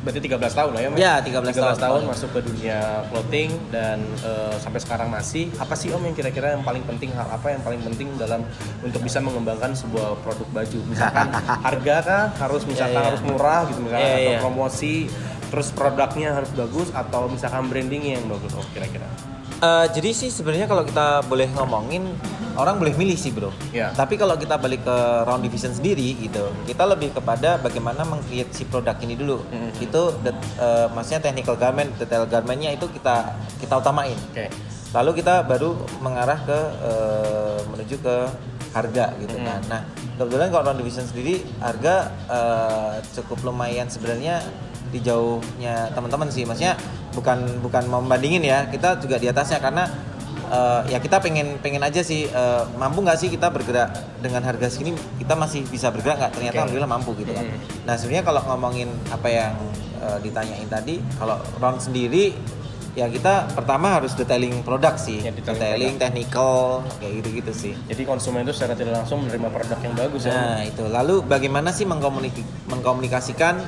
berarti 0.00 0.20
13 0.20 0.52
tahun 0.52 0.70
lah 0.70 0.80
ya? 0.80 0.88
Mas? 0.88 0.98
Ya, 0.98 1.14
13 1.18 1.50
tahun. 1.52 1.76
tahun 1.76 2.00
masuk 2.06 2.28
ke 2.30 2.40
dunia 2.42 2.78
clothing 3.08 3.50
dan 3.68 3.98
eh, 4.22 4.54
sampai 4.58 4.78
sekarang 4.78 5.08
masih. 5.08 5.50
Apa 5.56 5.74
sih 5.74 5.90
Om 5.90 6.02
yang 6.02 6.14
kira-kira 6.14 6.52
yang 6.52 6.62
paling 6.62 6.82
penting, 6.84 7.10
hal 7.12 7.26
apa 7.26 7.50
yang 7.50 7.62
paling 7.62 7.80
penting 7.82 8.08
dalam 8.14 8.42
untuk 8.80 9.00
bisa 9.00 9.18
mengembangkan 9.18 9.72
sebuah 9.72 10.18
produk 10.20 10.48
baju? 10.52 10.78
Misalkan 10.86 11.26
harga 11.66 11.96
kah 12.00 12.24
harus 12.40 12.62
misalkan 12.64 12.92
Ya, 12.94 13.00
ya. 13.00 13.08
harus 13.10 13.22
murah 13.22 13.60
gitu 13.66 13.80
misalkan 13.80 14.06
Ya, 14.06 14.14
atau 14.14 14.32
ya. 14.32 14.40
promosi, 14.40 14.94
terus 15.48 15.68
produknya 15.70 16.30
harus 16.32 16.50
bagus 16.50 16.88
atau 16.90 17.26
misalkan 17.26 17.66
brandingnya 17.66 18.18
yang 18.18 18.26
bagus 18.26 18.52
Om 18.52 18.66
kira-kira? 18.70 19.08
Eh, 19.54 19.86
jadi 19.90 20.10
sih 20.12 20.28
sebenarnya 20.28 20.66
kalau 20.66 20.84
kita 20.84 21.24
boleh 21.24 21.48
ngomongin 21.54 22.04
orang 22.54 22.78
boleh 22.78 22.94
milih 22.94 23.18
sih 23.18 23.30
bro. 23.30 23.50
Ya. 23.70 23.90
Tapi 23.92 24.14
kalau 24.14 24.38
kita 24.38 24.54
balik 24.56 24.82
ke 24.82 24.96
round 25.26 25.42
division 25.42 25.74
sendiri 25.74 26.14
gitu, 26.18 26.50
kita 26.64 26.86
lebih 26.86 27.10
kepada 27.10 27.58
bagaimana 27.58 28.02
meng-create 28.02 28.50
si 28.50 28.64
produk 28.64 28.94
ini 29.02 29.14
dulu. 29.14 29.42
Mhm. 29.46 29.70
Itu 29.82 30.14
det- 30.22 30.38
eh, 30.56 30.86
maksudnya 30.90 31.20
technical 31.20 31.56
garment, 31.56 31.90
detail 31.98 32.24
garmentnya 32.24 32.70
itu 32.70 32.86
kita 32.90 33.34
kita 33.58 33.74
utamain. 33.78 34.16
Oke. 34.30 34.48
Lalu 34.94 35.10
kita 35.18 35.42
baru 35.42 35.74
mengarah 35.98 36.38
ke 36.46 36.58
eh, 36.82 37.58
menuju 37.66 37.96
ke 37.98 38.16
harga 38.74 39.14
gitu 39.18 39.34
Mhm. 39.38 39.46
kan. 39.46 39.60
Nah 39.70 39.80
kebetulan 40.14 40.50
kalau 40.50 40.62
round 40.70 40.78
division 40.78 41.06
sendiri 41.06 41.42
harga 41.58 42.10
eh, 42.30 42.94
cukup 43.14 43.42
lumayan 43.42 43.90
sebenarnya 43.90 44.42
di 44.94 45.02
jauhnya 45.02 45.90
teman-teman 45.90 46.30
sih. 46.30 46.46
Maksudnya 46.46 46.78
bukan 47.14 47.42
bukan 47.58 47.82
membandingin 47.90 48.46
ya. 48.46 48.66
Kita 48.70 48.98
juga 49.02 49.18
di 49.18 49.26
atasnya 49.26 49.58
karena 49.58 49.90
eh, 50.54 50.80
ya 50.94 50.98
kita 50.98 51.18
pengen 51.18 51.58
pengen 51.58 51.82
aja 51.82 52.00
sih 52.00 52.30
eh, 52.30 52.62
mampu 52.78 53.02
nggak 53.02 53.18
sih 53.18 53.28
kita 53.28 53.50
bergerak 53.50 53.90
dengan 54.22 54.40
harga 54.40 54.70
segini 54.70 54.94
kita 55.18 55.34
masih 55.34 55.66
bisa 55.66 55.90
bergerak 55.90 56.16
nggak? 56.16 56.32
Ternyata 56.32 56.54
Oke. 56.54 56.60
alhamdulillah 56.62 56.90
mampu 56.90 57.10
gitu 57.18 57.32
kan. 57.34 57.44
Mhm. 57.44 57.58
Nah 57.84 57.94
sebenarnya 57.98 58.24
kalau 58.24 58.40
ngomongin 58.46 58.88
apa 59.10 59.28
yang 59.28 59.52
eh, 59.98 60.18
ditanyain 60.22 60.68
tadi, 60.70 61.02
kalau 61.18 61.36
round 61.58 61.82
sendiri 61.82 62.32
ya 62.94 63.10
kita 63.10 63.50
pertama 63.50 63.98
harus 63.98 64.14
detailing 64.14 64.62
produk 64.62 64.94
sih, 64.94 65.18
Ya, 65.18 65.34
detailing 65.34 65.58
detailing, 65.58 65.94
technical 65.98 66.86
kayak 67.02 67.12
gitu-gitu 67.18 67.52
sih. 67.52 67.74
Jadi 67.90 68.06
konsumen 68.06 68.46
itu 68.46 68.54
secara 68.54 68.78
tidak 68.78 69.02
langsung 69.02 69.18
menerima 69.26 69.50
produk 69.50 69.78
yang 69.82 69.94
bagus 69.98 70.22
ya. 70.24 70.32
Nah 70.32 70.62
itu 70.62 70.86
lalu 70.86 71.26
bagaimana 71.26 71.74
sih 71.74 71.82
mengkomunik- 71.82 72.70
mengkomunikasikan 72.70 73.58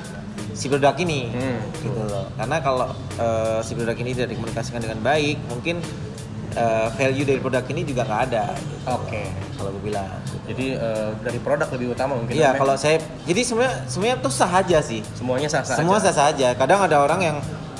si 0.54 0.70
produk 0.70 0.94
ini 0.96 1.26
Hmm. 1.34 1.58
gitu 1.82 2.00
loh. 2.06 2.30
Karena 2.38 2.62
kalau 2.62 2.86
eh, 3.18 3.58
si 3.66 3.74
produk 3.74 3.96
ini 3.96 4.14
tidak 4.14 4.30
dikomunikasikan 4.30 4.78
dengan 4.78 5.02
baik, 5.02 5.42
mungkin 5.50 5.82
eh, 6.56 6.88
value 6.90 7.24
dari 7.24 7.38
produk 7.38 7.64
ini 7.68 7.84
juga 7.84 8.02
nggak 8.02 8.22
ada. 8.26 8.44
gitu. 8.52 8.74
Oke. 8.88 9.22
Kalau 9.54 9.70
gue 9.76 9.82
bilang. 9.84 10.08
Jadi 10.46 10.66
eh, 10.72 11.08
dari 11.20 11.38
produk 11.38 11.68
lebih 11.70 11.92
utama 11.92 12.16
mungkin. 12.16 12.32
Iya, 12.32 12.56
kalau 12.56 12.74
saya 12.74 12.96
jadi 13.22 13.40
sebenarnya 13.42 13.74
sebenarnya 13.86 14.16
tuh 14.18 14.32
sah 14.32 14.50
aja 14.50 14.78
sih. 14.80 15.00
semuanya 15.12 15.46
sah 15.46 15.62
sah. 15.62 15.76
Semua 15.76 16.00
sah 16.00 16.10
sah 16.10 16.32
aja. 16.32 16.56
Kadang 16.56 16.80
ada 16.80 16.96
orang 16.98 17.20
yang 17.20 17.36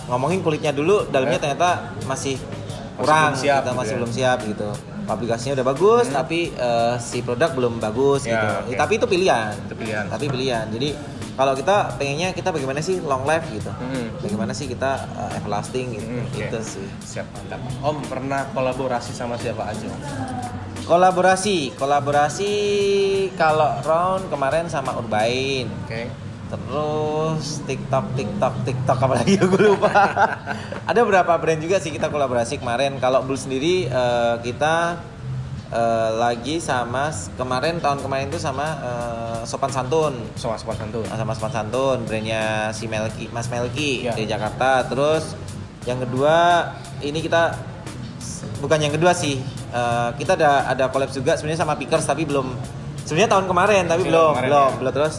ngomongin 0.07 0.39
kulitnya 0.39 0.71
dulu, 0.71 1.09
dalamnya 1.09 1.39
Eh. 1.39 1.43
ternyata 1.43 1.69
masih 2.05 2.39
kurang, 2.95 3.35
belum 3.35 3.43
siap 3.43 3.59
kita 3.59 3.67
gitu 3.67 3.77
masih 3.77 3.91
ya. 3.93 3.99
belum 3.99 4.13
siap 4.13 4.39
gitu. 4.47 4.69
Aplikasinya 5.07 5.53
udah 5.59 5.67
bagus, 5.67 6.05
Hmm. 6.11 6.17
tapi 6.17 6.41
eh, 6.51 6.95
si 6.99 7.19
produk 7.23 7.51
belum 7.53 7.75
bagus 7.79 8.23
Ya, 8.23 8.31
gitu. 8.31 8.47
oke. 8.47 8.71
Ya, 8.71 8.77
tapi 8.77 8.93
itu 8.99 9.07
pilihan. 9.07 9.53
Itu 9.67 9.75
pilihan. 9.75 10.05
Tapi 10.07 10.25
pilihan. 10.27 10.65
Jadi 10.71 10.89
kalau 11.37 11.53
kita 11.53 12.01
pengennya 12.01 12.33
kita 12.33 12.49
bagaimana 12.49 12.81
sih 12.81 12.97
long 13.05 13.29
life 13.29 13.45
gitu. 13.53 13.69
Hmm. 13.69 14.09
Bagaimana 14.25 14.57
sih 14.57 14.67
kita 14.73 15.05
eh, 15.05 15.37
everlasting 15.37 16.01
gitu. 16.01 16.07
Hmm, 16.09 16.25
oke. 16.25 16.41
Itu 16.49 16.59
sih. 16.65 16.89
Siap 17.05 17.27
mantap. 17.37 17.61
Om 17.85 17.97
pernah 18.09 18.49
kolaborasi 18.57 19.13
sama 19.13 19.37
siapa 19.37 19.69
aja? 19.69 19.93
Kolaborasi, 20.89 21.77
kolaborasi 21.77 22.53
kalau 23.37 23.69
round 23.85 24.33
kemarin 24.33 24.73
sama 24.73 24.97
Urbain. 24.97 25.69
Oke. 25.85 26.09
Terus 26.47 27.59
TikTok, 27.67 28.15
TikTok, 28.15 28.55
TikTok 28.63 28.99
apa 29.03 29.15
lagi 29.19 29.35
gue 29.35 29.63
lupa. 29.75 29.93
Ada 30.89 31.03
beberapa 31.03 31.37
brand 31.37 31.61
juga 31.61 31.83
sih 31.83 31.93
kita 31.93 32.09
kolaborasi 32.09 32.63
kemarin. 32.63 32.97
Kalau 32.97 33.21
Bull 33.27 33.37
sendiri 33.37 33.93
eh, 33.93 34.35
kita 34.41 35.05
eh, 35.69 36.11
lagi 36.13 36.57
sama 36.57 37.09
kemarin 37.33 37.79
tahun 37.79 37.99
kemarin 38.01 38.27
itu 38.27 38.39
sama 38.39 38.67
eh, 38.79 39.41
Sopan 39.45 39.69
Santun. 39.69 40.15
Sama 40.35 40.55
sopan 40.55 40.77
santun. 40.77 41.07
sama 41.07 41.33
Sopan 41.33 41.53
Santun, 41.53 41.99
brandnya 42.03 42.43
si 42.71 42.87
Melki, 42.87 43.27
Mas 43.29 43.47
Melki 43.47 44.03
Ya. 44.03 44.13
dari 44.13 44.27
Jakarta. 44.27 44.83
Terus 44.85 45.35
yang 45.85 45.99
kedua 45.99 46.67
ini 46.99 47.19
kita 47.19 47.55
bukan 48.59 48.79
yang 48.79 48.91
kedua 48.91 49.13
sih. 49.13 49.39
Eh, 49.69 50.09
kita 50.17 50.35
ada 50.35 50.67
ada 50.67 50.85
collab 50.87 51.11
juga 51.11 51.35
sebenarnya 51.35 51.61
sama 51.61 51.75
Pickers 51.75 52.03
tapi 52.03 52.23
belum 52.23 52.55
sebenarnya 53.03 53.31
tahun 53.31 53.47
kemarin 53.47 53.83
tapi 53.85 54.03
Iya, 54.03 54.11
belum 54.11 54.31
kemarin 54.33 54.49
belum 54.49 54.67
ya. 54.67 54.79
belum 54.79 54.93
terus 54.95 55.15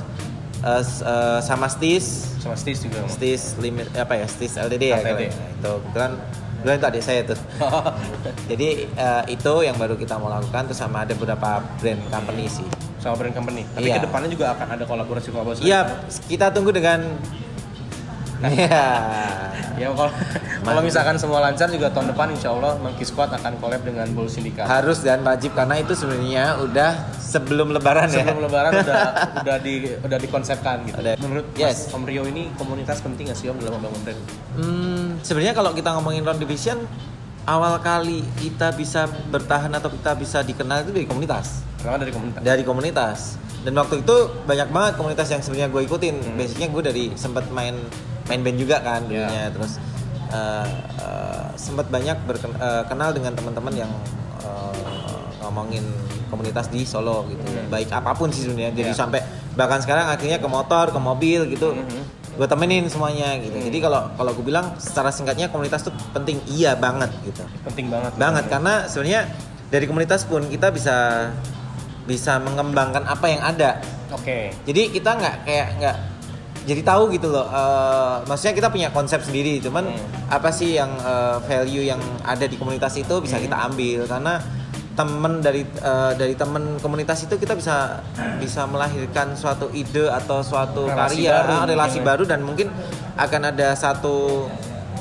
s- 0.81 1.01
eh, 1.01 1.39
sama 1.39 1.67
Stis 1.67 2.05
Sama 2.37 2.55
Stis 2.55 2.79
juga. 2.81 3.03
Stis 3.07 3.55
limit 3.57 3.91
apa 3.93 4.15
ya 4.15 4.25
Stis 4.25 4.55
LDD 4.55 4.83
ya 4.87 4.97
LTD. 4.97 5.21
nah, 5.27 5.47
itu 5.51 5.71
kebetulan 5.77 6.11
kebetulan 6.57 6.75
itu 6.75 6.87
adik 6.87 7.03
saya 7.03 7.21
tuh 7.23 7.39
jadi 8.51 8.67
eh, 8.87 9.23
itu 9.29 9.53
yang 9.61 9.75
baru 9.75 9.93
kita 9.93 10.15
mau 10.15 10.27
lakukan 10.27 10.65
terus 10.65 10.77
sama 10.77 11.01
ada 11.01 11.13
beberapa 11.13 11.49
brand 11.77 12.01
company 12.07 12.45
sih 12.47 12.65
sama 12.97 13.13
brand 13.15 13.31
company. 13.31 13.61
Tapi 13.69 13.87
Iya. 13.87 14.01
ke 14.01 14.03
depannya 14.03 14.27
juga 14.27 14.45
akan 14.51 14.67
ada 14.73 14.83
kolaborasi 14.83 15.29
kolaborasi. 15.29 15.61
iya 15.61 15.85
kita 16.25 16.49
tunggu 16.49 16.69
dengan 16.71 17.05
Iya. 18.39 18.85
Ya 19.77 19.93
kalau 19.93 20.09
kalau 20.63 20.81
misalkan 20.81 21.21
semua 21.21 21.37
lancar 21.39 21.69
juga 21.69 21.93
tahun 21.93 22.09
depan 22.09 22.33
insya 22.33 22.49
Allah 22.49 22.81
Monkey 22.81 23.05
Squad 23.05 23.29
akan 23.29 23.61
collab 23.61 23.85
dengan 23.85 24.09
Bull 24.09 24.25
Syndicate. 24.25 24.65
harus 24.65 25.05
dan 25.05 25.21
wajib 25.21 25.53
karena 25.53 25.77
itu 25.77 25.93
sebenarnya 25.93 26.57
udah 26.59 26.91
sebelum 27.13 27.69
lebaran 27.69 28.09
Sebelum 28.09 28.41
ya 28.41 28.41
Lebaran 28.41 28.71
udah 28.75 29.01
udah 29.45 29.57
di 29.61 29.73
udah 29.95 30.17
dikonsepkan 30.17 30.81
gitu. 30.83 30.97
Ada. 30.97 31.13
Menurut 31.19 31.45
Yes. 31.53 31.87
Mas 31.87 31.93
Om 31.93 32.03
Rio 32.03 32.25
ini 32.25 32.49
komunitas 32.57 33.05
penting 33.05 33.29
nggak 33.29 33.37
sih 33.37 33.53
Om 33.53 33.57
dalam 33.59 33.77
membangun 33.77 34.01
brand? 34.01 34.21
Hmm, 34.57 34.86
sebenarnya 35.21 35.53
kalau 35.53 35.71
kita 35.71 35.89
ngomongin 35.91 36.21
round 36.21 36.37
division 36.37 36.77
awal 37.43 37.79
kali 37.79 38.21
kita 38.35 38.71
bisa 38.71 39.01
bertahan 39.27 39.71
atau 39.71 39.87
kita 39.87 40.11
bisa 40.13 40.41
dikenal 40.41 40.83
itu 40.83 40.91
dari 40.91 41.05
komunitas 41.05 41.63
Pertama 41.77 41.97
dari 41.97 42.11
komunitas. 42.11 42.41
dari 42.41 42.63
komunitas 42.63 43.19
dan 43.59 43.73
waktu 43.73 43.95
itu 43.99 44.15
banyak 44.43 44.69
banget 44.69 44.93
komunitas 44.95 45.27
yang 45.27 45.41
sebenarnya 45.41 45.69
gue 45.69 45.81
ikutin 45.83 46.15
Hmm. 46.17 46.35
basicnya 46.35 46.67
gue 46.67 46.83
dari 46.83 47.03
sempat 47.13 47.47
main 47.49 47.75
main 48.25 48.41
band 48.41 48.57
juga 48.57 48.79
kan 48.79 49.03
dulunya 49.03 49.47
terus 49.49 49.79
eh, 50.27 50.67
eh, 50.99 51.45
sempat 51.55 51.87
banyak 51.87 52.17
berkenal 52.23 53.09
dengan 53.11 53.31
teman-teman 53.33 53.73
yang 53.77 53.91
eh, 54.39 54.83
ngomongin 55.39 55.83
komunitas 56.27 56.67
di 56.67 56.83
Solo 56.83 57.23
gitu 57.25 57.39
Hmm. 57.41 57.67
baik 57.67 57.87
apa 57.89 58.11
pun 58.11 58.27
sih 58.27 58.43
sebenarnya 58.43 58.75
jadi 58.75 58.91
Ya. 58.91 58.97
sampai 58.97 59.23
bahkan 59.53 59.79
sekarang 59.79 60.07
akhirnya 60.07 60.37
ke 60.37 60.45
motor 60.45 60.91
ke 60.91 60.99
mobil 60.99 61.47
gitu 61.47 61.71
Mhm. 61.71 62.16
Gue 62.37 62.47
temenin 62.47 62.85
semuanya 62.85 63.33
gitu 63.35 63.51
Hmm. 63.51 63.65
jadi 63.65 63.77
kalau 63.81 64.01
kalau 64.13 64.31
gue 64.31 64.45
bilang 64.45 64.77
secara 64.77 65.09
singkatnya 65.09 65.49
komunitas 65.49 65.81
tuh 65.81 65.93
penting 66.11 66.37
iya 66.47 66.73
banget 66.73 67.09
gitu 67.23 67.41
Penting 67.63 67.89
banget. 67.89 68.13
banget 68.15 68.45
karena 68.45 68.85
sebenarnya 68.85 69.21
dari 69.67 69.85
komunitas 69.85 70.23
pun 70.23 70.45
kita 70.45 70.69
bisa 70.69 71.29
bisa 72.05 72.37
mengembangkan 72.37 73.03
apa 73.03 73.25
yang 73.25 73.41
ada 73.41 73.81
Oke. 74.09 74.53
jadi 74.63 74.81
kita 74.87 75.09
nggak 75.11 75.35
kayak 75.43 75.67
nggak 75.77 75.97
jadi 76.63 76.81
tahu 76.81 77.11
gitu 77.11 77.27
loh 77.27 77.43
eh, 77.45 78.15
maksudnya 78.23 78.53
kita 78.53 78.67
punya 78.67 78.89
konsep 78.89 79.19
sendiri 79.19 79.59
cuman 79.59 79.87
Hmm. 79.87 80.07
apa 80.29 80.49
sih 80.49 80.73
yang 80.73 80.93
eh, 80.93 81.37
value 81.41 81.83
yang 81.85 81.99
ada 82.21 82.43
di 82.43 82.55
komunitas 82.55 82.95
itu 82.95 83.17
bisa 83.17 83.35
Hmm. 83.35 83.43
kita 83.43 83.57
ambil 83.65 83.99
karena 84.05 84.33
temen 84.97 85.39
dari 85.39 85.61
eh, 85.61 86.11
dari 86.17 86.33
temen 86.33 86.81
komunitas 86.81 87.21
itu 87.21 87.37
kita 87.37 87.53
bisa 87.53 88.01
bisa 88.41 88.65
melahirkan 88.65 89.37
suatu 89.37 89.69
ide 89.69 90.09
atau 90.09 90.41
suatu 90.41 90.89
Relasi 90.89 91.21
karya 91.21 91.33
baru 91.37 91.53
ah, 91.53 91.63
relasi 91.63 91.87
mungkin 91.93 92.01
ya. 92.01 92.07
baru 92.09 92.23
dan 92.25 92.39
mungkin 92.41 92.67
akan 93.13 93.41
ada 93.47 93.67
satu 93.73 94.49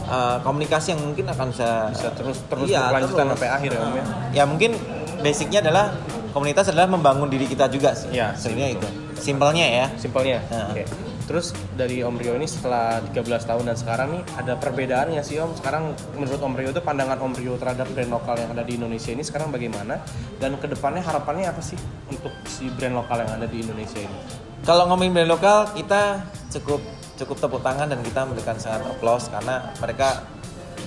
eh, 0.05 0.37
komunikasi 0.41 0.93
yang 0.93 1.01
mungkin 1.03 1.25
akan 1.27 1.47
bisa 1.49 1.71
Bisa 1.91 2.09
terus 2.13 2.39
terus 2.45 2.69
Iya, 2.69 2.93
berkelanjutan 2.93 3.17
terus. 3.17 3.33
sampai 3.33 3.49
akhir 3.51 3.71
ya 3.73 3.81
Om 3.81 3.95
ya. 3.95 4.05
ya 4.33 4.45
mungkin 4.45 4.71
basicnya 5.19 5.59
adalah 5.65 5.85
komunitas 6.31 6.69
adalah 6.69 6.87
membangun 6.87 7.27
diri 7.27 7.49
kita 7.49 7.65
juga 7.67 7.97
sih 7.97 8.13
Iya, 8.13 8.37
sebenarnya 8.37 8.77
betul. 8.77 8.85
itu 8.85 8.89
simpelnya 9.17 9.65
ya 9.67 9.87
Simpelnya. 9.97 10.39
Nah. 10.53 10.77
Oke. 10.77 10.85
Terus 11.27 11.51
dari 11.75 12.07
Om 12.07 12.17
Rio 12.17 12.39
ini 12.39 12.47
setelah 12.47 13.03
13 13.03 13.19
tahun 13.43 13.65
dan 13.67 13.77
sekarang 13.77 14.09
nih 14.15 14.23
ada 14.39 14.55
perbedaan 14.55 15.11
nggak 15.11 15.27
sih 15.27 15.43
Om? 15.43 15.59
Sekarang 15.59 15.91
menurut 16.15 16.39
Om 16.39 16.55
Rio 16.55 16.71
itu 16.71 16.79
pandangan 16.79 17.19
Om 17.19 17.35
Rio 17.35 17.59
terhadap 17.59 17.91
brand 17.91 18.11
lokal 18.11 18.39
yang 18.39 18.55
ada 18.55 18.63
di 18.63 18.79
Indonesia 18.79 19.11
ini 19.11 19.27
sekarang 19.27 19.51
bagaimana? 19.51 19.99
Dan 20.39 20.55
ke 20.57 20.71
depannya 20.71 21.03
harapannya 21.03 21.51
apa 21.51 21.59
sih 21.59 21.77
untuk 22.07 22.31
si 22.47 22.71
brand 22.71 22.95
lokal 22.95 23.27
yang 23.27 23.33
ada 23.35 23.47
di 23.47 23.61
Indonesia 23.61 23.99
ini? 23.99 24.19
kalau 24.63 24.91
ngomongin 24.91 25.15
brand 25.15 25.31
lokal 25.31 25.71
kita 25.79 26.27
cukup 26.51 26.83
cukup 27.15 27.37
tepuk 27.39 27.63
tangan 27.63 27.87
dan 27.87 28.03
kita 28.03 28.27
memberikan 28.27 28.59
sangat 28.59 28.83
applause 28.83 29.31
karena 29.31 29.71
mereka 29.79 30.27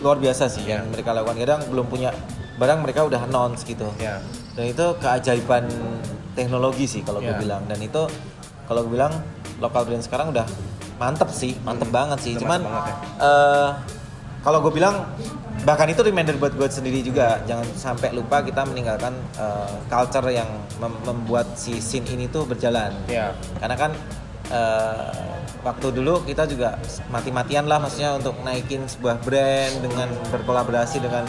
luar 0.04 0.20
biasa 0.20 0.52
sih 0.52 0.68
Iya. 0.68 0.84
yang 0.84 0.92
mereka 0.92 1.16
lakukan 1.16 1.40
kadang 1.40 1.62
belum 1.72 1.88
punya 1.88 2.12
barang 2.60 2.80
mereka 2.84 3.08
udah 3.08 3.24
announce 3.24 3.64
gitu 3.64 3.88
Ya. 3.96 4.20
dan 4.52 4.68
itu 4.68 4.84
keajaiban 5.00 5.64
teknologi 6.36 6.92
sih 6.92 7.08
kalau 7.08 7.24
gue 7.24 7.32
Iya. 7.32 7.40
bilang 7.40 7.64
dan 7.72 7.80
itu 7.80 8.04
kalau 8.68 8.84
gue 8.84 9.00
bilang 9.00 9.16
lokal 9.60 9.86
brand 9.86 10.04
sekarang 10.04 10.32
udah 10.32 10.48
mantep 11.00 11.30
sih 11.32 11.56
mantep 11.64 11.88
banget 11.92 12.20
sih. 12.20 12.34
Udah 12.36 12.42
cuman 12.44 12.62
banget 12.66 12.96
eh, 13.24 13.70
kalau 14.40 14.60
gue 14.64 14.74
bilang 14.74 15.04
bahkan 15.68 15.92
itu 15.92 16.00
reminder 16.00 16.40
buat 16.40 16.56
gue 16.56 16.68
sendiri 16.72 17.04
juga. 17.04 17.44
Jangan 17.44 17.68
sampai 17.76 18.16
lupa 18.16 18.40
kita 18.44 18.64
meninggalkan 18.64 19.12
eh, 19.36 19.76
culture 19.88 20.28
yang 20.32 20.48
mem- 20.80 21.04
membuat 21.04 21.56
si 21.60 21.80
scene 21.80 22.08
ini 22.08 22.32
tuh 22.32 22.48
berjalan. 22.48 22.96
Ya. 23.08 23.36
karena 23.60 23.76
kan 23.76 23.92
eh, 24.52 25.12
waktu 25.60 25.88
dulu 25.92 26.24
kita 26.24 26.48
juga 26.48 26.80
mati-matian 27.12 27.68
lah 27.68 27.84
maksudnya 27.84 28.16
untuk 28.16 28.36
naikin 28.48 28.88
sebuah 28.88 29.20
brand 29.20 29.76
dengan 29.84 30.08
berkolaborasi 30.32 31.04
dengan 31.04 31.28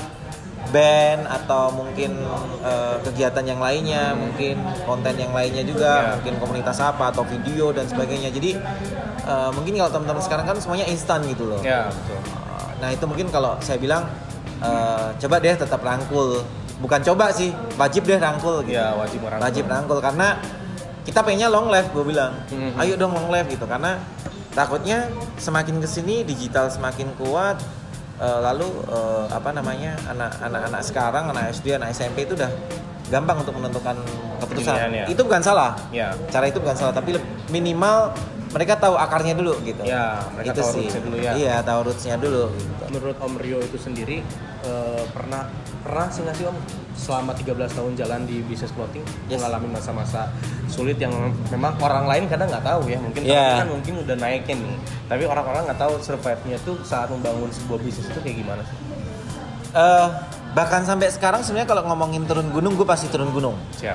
band 0.71 1.27
atau 1.27 1.71
mungkin 1.71 2.15
eh, 2.63 2.97
kegiatan 3.03 3.45
yang 3.45 3.59
lainnya 3.59 4.15
mungkin 4.15 4.57
konten 4.83 5.15
yang 5.15 5.31
lainnya 5.31 5.63
juga 5.63 5.93
Ya. 5.93 6.11
mungkin 6.17 6.35
komunitas 6.39 6.79
apa 6.79 7.11
atau 7.11 7.23
video 7.23 7.71
dan 7.71 7.85
sebagainya 7.85 8.31
jadi 8.31 8.57
eh, 9.23 9.51
mungkin 9.53 9.75
kalau 9.77 9.91
teman-teman 9.93 10.23
sekarang 10.23 10.47
kan 10.47 10.57
semuanya 10.57 10.87
instan 10.87 11.21
gitu 11.27 11.47
loh 11.47 11.61
Ya, 11.61 11.91
betul. 11.91 12.19
Nah 12.81 12.89
itu 12.89 13.05
mungkin 13.05 13.29
kalau 13.29 13.61
saya 13.61 13.77
bilang 13.77 14.09
eh, 14.59 15.09
coba 15.19 15.37
deh 15.37 15.53
tetap 15.53 15.81
rangkul, 15.81 16.41
bukan 16.79 17.01
coba 17.03 17.29
sih, 17.31 17.51
wajib 17.77 18.05
deh 18.05 18.17
rangkul 18.17 18.65
gitu. 18.65 18.77
Ya, 18.77 18.93
wajib 18.95 19.21
merangkul. 19.21 19.45
Wajib 19.45 19.65
rangkul 19.67 19.99
karena 20.01 20.41
kita 21.01 21.21
pengennya 21.21 21.49
long 21.49 21.69
life, 21.69 21.89
gue 21.91 22.05
bilang. 22.05 22.33
Mhm. 22.49 22.77
Ayo 22.77 22.95
dong 22.95 23.13
long 23.13 23.29
life 23.29 23.49
gitu 23.49 23.65
karena 23.65 24.01
takutnya 24.51 25.09
semakin 25.37 25.81
ke 25.81 25.89
sini 25.89 26.23
digital 26.23 26.69
semakin 26.69 27.09
kuat. 27.17 27.61
Eh, 28.21 28.39
lalu 28.41 28.69
eh, 28.87 29.25
apa 29.29 29.51
namanya 29.51 29.97
anak-anak 30.07 30.63
anak 30.69 30.83
sekarang 30.85 31.25
anak 31.29 31.51
SD 31.51 31.75
anak 31.75 31.91
SMP 31.91 32.25
itu 32.25 32.37
udah 32.37 32.53
gampang 33.11 33.43
untuk 33.43 33.59
menentukan 33.59 33.97
keputusan 34.39 34.71
Pilihan, 34.71 34.91
ya. 34.95 35.05
itu 35.11 35.21
bukan 35.21 35.43
salah 35.43 35.75
Ya. 35.91 36.15
cara 36.31 36.47
itu 36.47 36.63
bukan 36.63 36.77
salah 36.79 36.95
tapi 36.95 37.19
minimal 37.51 38.15
mereka 38.51 38.75
tahu 38.77 38.95
akarnya 38.95 39.33
dulu 39.33 39.55
gitu 39.63 39.83
Ya, 39.83 40.27
mereka 40.33 40.51
itu 40.51 40.61
tahu 40.61 40.73
sih 40.73 40.83
rootsnya 40.85 41.03
dulu 41.03 41.17
ya. 41.17 41.33
iya 41.35 41.57
tahu 41.61 41.81
rootsnya 41.87 42.17
dulu 42.17 42.45
gitu. 42.53 42.85
Menurut 42.91 43.17
Om 43.17 43.35
Rio 43.37 43.59
itu 43.61 43.77
sendiri 43.77 44.17
eh, 44.61 45.03
pernah 45.09 45.47
pernah 45.81 46.07
sih 46.09 46.21
nggak 46.21 46.35
sih 46.35 46.45
Om 46.45 46.59
selama 46.93 47.33
13 47.33 47.47
tahun 47.73 47.93
jalan 47.95 48.21
di 48.25 48.43
bisnis 48.43 48.71
clothing 48.71 49.01
Yes. 49.25 49.39
mengalami 49.39 49.69
masa-masa 49.71 50.29
sulit 50.67 50.97
yang 50.97 51.15
memang 51.49 51.79
orang 51.79 52.05
lain 52.05 52.25
kadang 52.27 52.47
nggak 52.47 52.63
tahu 52.63 52.85
ya 52.87 52.99
mungkin 52.99 53.23
Yeah. 53.23 53.63
kan 53.63 53.71
mungkin 53.71 53.95
udah 54.01 54.17
naikin 54.17 54.59
nih 54.59 54.77
tapi 55.07 55.25
orang-orang 55.25 55.65
nggak 55.65 55.81
tahu 55.81 55.95
survive-nya 55.99 56.59
tuh 56.61 56.77
saat 56.83 57.09
membangun 57.09 57.49
sebuah 57.49 57.79
bisnis 57.79 58.07
itu 58.07 58.21
kayak 58.21 58.37
gimana 58.37 58.63
sih? 58.63 58.77
Eh, 59.71 60.07
bahkan 60.51 60.83
sampai 60.83 61.07
sekarang 61.09 61.41
sebenarnya 61.41 61.71
kalau 61.71 61.87
ngomongin 61.87 62.27
turun 62.27 62.51
gunung 62.51 62.75
gue 62.75 62.83
pasti 62.83 63.07
turun 63.07 63.31
gunung 63.31 63.55
Siap. 63.73 63.95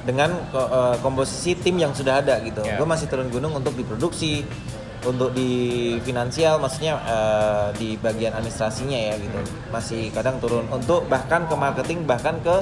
Dengan 0.00 0.30
eh, 0.50 0.96
komposisi 0.98 1.54
tim 1.54 1.74
yang 1.74 1.90
sudah 1.90 2.18
ada 2.18 2.38
gitu 2.40 2.62
Ya. 2.62 2.76
gue 2.76 2.86
masih 2.86 3.06
turun 3.06 3.26
gunung 3.26 3.50
untuk 3.52 3.74
diproduksi 3.74 4.46
untuk 5.00 5.32
di 5.32 5.48
finansial 6.00 6.56
maksudnya 6.56 7.00
eh, 7.00 7.66
di 7.74 7.88
bagian 7.96 8.30
administrasinya 8.32 8.94
ya 8.96 9.14
gitu 9.16 9.40
masih 9.68 10.12
kadang 10.12 10.36
turun 10.38 10.68
untuk 10.68 11.06
bahkan 11.06 11.42
ke 11.44 11.54
marketing 11.54 12.04
bahkan 12.04 12.36
ke 12.38 12.54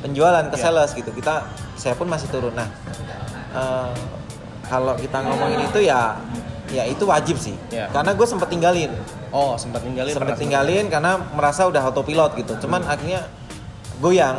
penjualan 0.00 0.46
ke 0.46 0.56
Ya. 0.56 0.62
sales 0.62 0.90
gitu 0.92 1.10
kita 1.10 1.42
saya 1.74 1.92
pun 1.92 2.06
masih 2.06 2.30
turun 2.30 2.54
nah 2.54 2.70
eh, 3.52 3.90
kalau 4.64 4.94
kita 4.94 5.18
ngomongin 5.20 5.60
itu 5.62 5.82
ya 5.82 6.14
ya 6.66 6.82
itu 6.82 7.02
wajib 7.02 7.36
sih 7.36 7.54
Ya. 7.68 7.86
karena 7.90 8.10
gue 8.10 8.24
sempat 8.24 8.46
tinggalin 8.46 8.90
Oh, 9.28 9.52
sempat 9.54 9.82
tinggalin. 9.82 10.14
sempat 10.14 10.38
tinggalin 10.38 10.86
karena 10.88 11.18
merasa 11.30 11.66
udah 11.66 11.82
autopilot 11.84 12.32
gitu 12.36 12.56
cuman 12.62 12.80
akhirnya 12.82 13.26
goyang. 13.98 14.38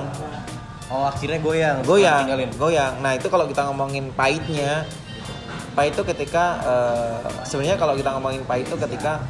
Oh, 0.88 1.04
akhirnya 1.04 1.40
goyang. 1.40 1.84
goyang 1.84 2.24
Tinggalin. 2.26 2.52
goyang 2.56 2.94
nah 3.00 3.12
itu 3.12 3.28
kalau 3.28 3.44
kita 3.44 3.68
ngomongin 3.68 4.08
pahitnya 4.12 4.88
pahit 5.74 5.94
itu 5.94 6.04
ketika 6.06 6.46
eh, 6.64 7.16
sebenarnya 7.44 7.76
kalau 7.76 7.94
kita 7.94 8.10
ngomongin 8.12 8.42
pahit 8.44 8.66
itu 8.66 8.78
ketika 8.80 9.22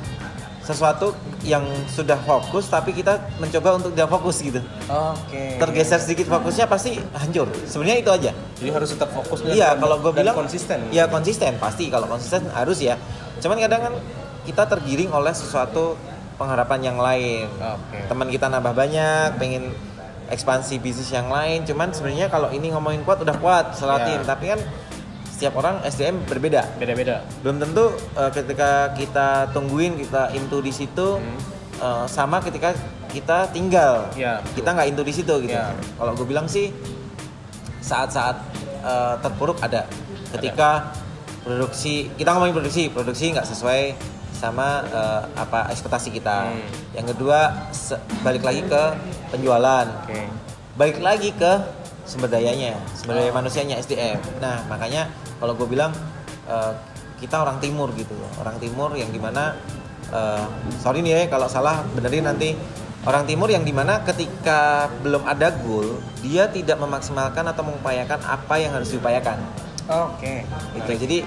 sesuatu 0.62 1.16
yang 1.42 1.64
sudah 1.88 2.20
fokus 2.20 2.68
tapi 2.68 2.92
kita 2.92 3.20
mencoba 3.38 3.76
untuk 3.76 3.92
tidak 3.92 4.10
fokus 4.10 4.38
gitu 4.40 4.60
Oke. 4.86 5.56
tergeser 5.58 5.98
sedikit 5.98 6.28
fokusnya 6.30 6.68
pasti 6.68 7.00
hancur 7.14 7.48
sebenarnya 7.64 7.98
itu 7.98 8.12
aja 8.14 8.32
Jadi 8.60 8.70
harus 8.70 8.90
tetap 8.92 9.10
fokus 9.12 9.44
iya 9.46 9.74
kalau 9.74 9.98
gue 9.98 10.12
bilang 10.12 10.36
konsisten. 10.36 10.88
iya 10.88 11.08
konsisten 11.08 11.56
pasti 11.56 11.88
kalau 11.88 12.06
konsisten 12.06 12.48
harus 12.52 12.80
ya 12.80 13.00
cuman 13.40 13.58
kadang 13.58 13.82
kan 13.82 13.94
kita 14.44 14.64
tergiring 14.68 15.08
oleh 15.10 15.32
sesuatu 15.32 15.96
pengharapan 16.36 16.80
yang 16.86 16.98
lain 17.00 17.48
Oke. 17.58 18.04
teman 18.06 18.28
kita 18.28 18.46
nambah 18.46 18.72
banyak 18.72 19.40
pengen 19.40 19.72
ekspansi 20.28 20.78
bisnis 20.78 21.10
yang 21.10 21.28
lain 21.28 21.64
cuman 21.64 21.90
sebenarnya 21.90 22.28
kalau 22.28 22.50
ini 22.50 22.70
ngomongin 22.70 23.02
kuat 23.02 23.20
udah 23.20 23.36
kuat 23.36 23.66
selatin 23.74 24.20
Ya. 24.20 24.28
tapi 24.28 24.46
kan 24.48 24.60
setiap 25.28 25.54
orang 25.56 25.80
SDM 25.84 26.24
berbeda 26.24 26.66
Beda-beda. 26.76 27.22
belum 27.40 27.58
tentu 27.60 27.86
eh, 28.14 28.32
ketika 28.32 28.70
kita 28.92 29.28
tungguin 29.52 29.96
kita 29.98 30.34
into 30.34 30.60
di 30.60 30.70
situ 30.70 31.18
Hmm. 31.18 31.40
eh, 31.78 32.06
sama 32.08 32.40
ketika 32.40 32.74
kita 33.08 33.48
tinggal 33.50 34.10
betul. 34.10 34.36
kita 34.54 34.70
nggak 34.70 34.88
into 34.88 35.02
di 35.02 35.14
situ 35.14 35.34
gitu 35.40 35.54
Ya. 35.54 35.72
kalau 35.96 36.12
gue 36.14 36.26
bilang 36.26 36.46
sih 36.46 36.74
saat-saat 37.80 38.36
eh, 38.80 39.16
terpuruk 39.20 39.58
ada 39.60 39.88
ketika 40.30 40.92
produksi 41.42 42.12
kita 42.14 42.34
ngomongin 42.34 42.52
produksi 42.54 42.84
produksi 42.90 43.32
nggak 43.32 43.48
sesuai 43.48 43.82
sama 44.38 44.86
eh, 44.86 45.22
apa 45.34 45.68
ekspektasi 45.70 46.14
kita 46.14 46.48
Hmm. 46.48 46.62
yang 46.94 47.06
kedua 47.06 47.70
balik 48.22 48.46
lagi 48.46 48.62
ke 48.62 48.84
penjualan 49.30 49.86
Oke. 50.06 50.22
balik 50.78 51.02
lagi 51.02 51.34
ke 51.34 51.52
sumber 52.06 52.30
dayanya 52.30 52.78
sumber 52.94 53.18
daya 53.18 53.34
Oh. 53.34 53.36
manusianya 53.36 53.76
SDM 53.78 54.22
nah 54.38 54.62
makanya 54.70 55.10
kalau 55.42 55.58
gue 55.58 55.66
bilang 55.66 55.90
eh, 56.46 56.72
kita 57.18 57.42
orang 57.42 57.58
timur 57.58 57.90
gitu 57.98 58.14
orang 58.38 58.62
timur 58.62 58.94
yang 58.94 59.10
di 59.10 59.18
mana 59.18 59.58
eh, 60.14 60.46
sorry 60.78 61.02
nih 61.02 61.12
ya 61.12 61.22
kalau 61.28 61.50
salah 61.50 61.82
benerin 61.92 62.30
nanti 62.30 62.54
orang 63.04 63.26
timur 63.26 63.50
yang 63.50 63.64
di 63.64 63.74
mana 63.74 64.06
ketika 64.06 64.86
belum 65.02 65.26
ada 65.26 65.50
goal 65.66 65.98
dia 66.22 66.46
tidak 66.46 66.78
memaksimalkan 66.78 67.42
atau 67.48 67.66
mengupayakan 67.66 68.20
apa 68.22 68.56
yang 68.60 68.72
harus 68.72 68.94
diupayakan 68.94 69.42
Oke. 69.88 70.44
gitu 70.76 70.92
jadi 71.08 71.18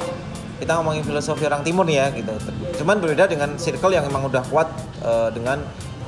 kita 0.60 0.76
ngomongin 0.76 1.00
filosofi 1.02 1.48
orang 1.48 1.64
timur 1.64 1.88
nih 1.88 1.96
ya 1.98 2.06
gitu. 2.12 2.34
Cuman 2.76 3.00
berbeda 3.00 3.24
dengan 3.26 3.56
circle 3.56 3.90
yang 3.90 4.04
memang 4.04 4.28
udah 4.28 4.44
kuat 4.46 4.68
eh, 5.00 5.28
dengan 5.32 5.58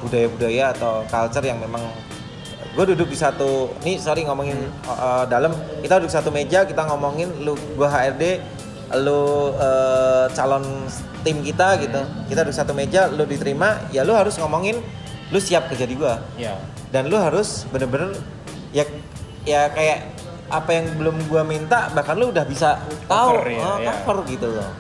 budaya-budaya 0.05 0.77
atau 0.77 1.03
culture 1.09 1.43
yang 1.43 1.57
memang 1.57 1.81
gue 2.73 2.85
duduk 2.97 3.13
di 3.13 3.19
satu 3.19 3.69
nih 3.81 3.97
sorry 3.97 4.29
ngomongin 4.29 4.61
eh, 4.85 5.25
dalam. 5.27 5.51
Kita 5.81 5.97
duduk 5.99 6.13
satu 6.13 6.29
meja 6.29 6.63
kita 6.63 6.85
ngomongin 6.87 7.33
lu 7.41 7.57
gue 7.57 7.89
HRD 7.89 8.25
lu 9.01 9.57
eh, 9.57 10.27
calon 10.31 10.63
tim 11.25 11.41
kita 11.41 11.81
gitu. 11.81 12.01
Kita 12.29 12.45
duduk 12.45 12.57
satu 12.57 12.77
meja 12.77 13.09
lu 13.09 13.25
diterima 13.25 13.81
ya 13.89 14.05
lu 14.05 14.13
harus 14.13 14.37
ngomongin 14.37 14.77
lu 15.33 15.41
siap 15.41 15.65
kerja 15.73 15.89
di 15.89 15.97
gue 15.97 16.13
Ya. 16.37 16.61
dan 16.93 17.09
lu 17.09 17.17
harus 17.17 17.65
bener-bener 17.73 18.13
ya 18.69 18.85
ya 19.49 19.73
kayak 19.73 20.12
apa 20.53 20.71
yang 20.77 20.87
belum 21.01 21.17
gua 21.33 21.43
minta 21.43 21.89
bahkan 21.97 22.15
lu 22.21 22.29
udah 22.29 22.45
bisa 22.45 22.77
tahu 23.09 23.41
Cover 23.41 23.49
ya, 23.49 23.65
oh, 23.65 23.77
ya. 23.81 23.89
cover 24.05 24.17
gitu 24.29 24.49
loh 24.53 24.71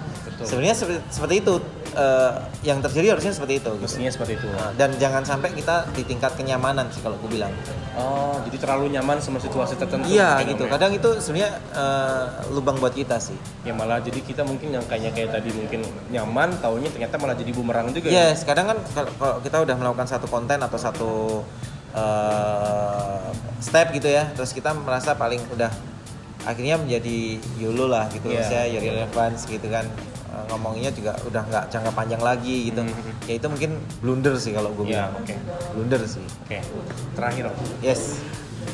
sebenarnya 0.42 0.74
seperti, 0.74 0.98
seperti 1.06 1.34
itu 1.38 1.54
eh, 1.94 2.32
yang 2.66 2.78
terjadi 2.82 3.14
harusnya 3.14 3.30
seperti 3.30 3.62
itu 3.62 3.70
gitu. 3.78 3.84
Mestinya 3.84 4.10
seperti 4.10 4.32
itu. 4.42 4.46
Nah, 4.50 4.74
dan 4.74 4.90
jangan 4.98 5.22
sampai 5.22 5.54
kita 5.54 5.86
di 5.94 6.02
tingkat 6.02 6.34
kenyamanan 6.34 6.90
sih 6.90 6.98
kalau 6.98 7.14
gue 7.22 7.30
bilang 7.30 7.52
Oh, 7.92 8.40
jadi 8.48 8.56
terlalu 8.56 8.96
nyaman 8.96 9.20
sama 9.20 9.36
situasi 9.36 9.76
tertentu. 9.76 10.08
iya 10.08 10.40
gitu 10.42 10.64
ya? 10.64 10.72
kadang 10.72 10.96
itu 10.96 11.08
sebenarnya 11.20 11.50
eh, 11.76 12.24
lubang 12.50 12.80
buat 12.80 12.96
kita 12.96 13.20
sih 13.20 13.36
Ya 13.62 13.76
malah 13.76 14.00
jadi 14.00 14.18
kita 14.18 14.42
mungkin 14.42 14.72
yang 14.72 14.84
kayaknya 14.88 15.12
kayak 15.12 15.30
tadi 15.36 15.52
mungkin 15.52 15.84
nyaman, 16.08 16.56
taunya 16.58 16.88
ternyata 16.90 17.20
malah 17.20 17.36
jadi 17.36 17.52
bumerang 17.52 17.92
juga. 17.92 18.08
ya? 18.08 18.32
Yes, 18.32 18.42
kadang 18.42 18.72
kan 18.72 18.78
kalau 19.20 19.38
kita 19.44 19.62
udah 19.62 19.76
melakukan 19.76 20.08
satu 20.08 20.26
konten 20.26 20.58
atau 20.58 20.78
satu 20.80 21.10
eh, 21.94 23.28
step 23.60 23.92
gitu 23.92 24.08
ya, 24.08 24.28
terus 24.32 24.50
kita 24.50 24.74
merasa 24.74 25.14
paling 25.14 25.40
udah 25.52 25.70
akhirnya 26.42 26.74
menjadi 26.74 27.38
YOLO 27.56 27.86
lah 27.86 28.10
gitu, 28.10 28.32
Iya. 28.32 28.42
saya 28.42 28.64
ya 28.66 28.80
relevance 28.82 29.46
gitu 29.46 29.68
kan 29.68 29.86
Eh, 30.32 30.44
ngomonginnya 30.48 30.88
juga 30.96 31.12
udah 31.28 31.44
nggak 31.44 31.64
jangka 31.68 31.92
panjang 31.92 32.22
lagi 32.24 32.72
gitu, 32.72 32.80
Mhm. 32.80 33.28
ya 33.28 33.36
itu 33.36 33.46
mungkin 33.52 33.70
blunder 34.00 34.32
sih 34.40 34.56
kalau 34.56 34.72
gue 34.72 34.88
Ya, 34.88 35.12
bilang, 35.12 35.20
oke. 35.20 35.34
blunder 35.76 36.00
sih, 36.08 36.24
Oke. 36.48 36.64
Terakhir 37.12 37.52
Om. 37.52 37.56
yes. 37.84 38.24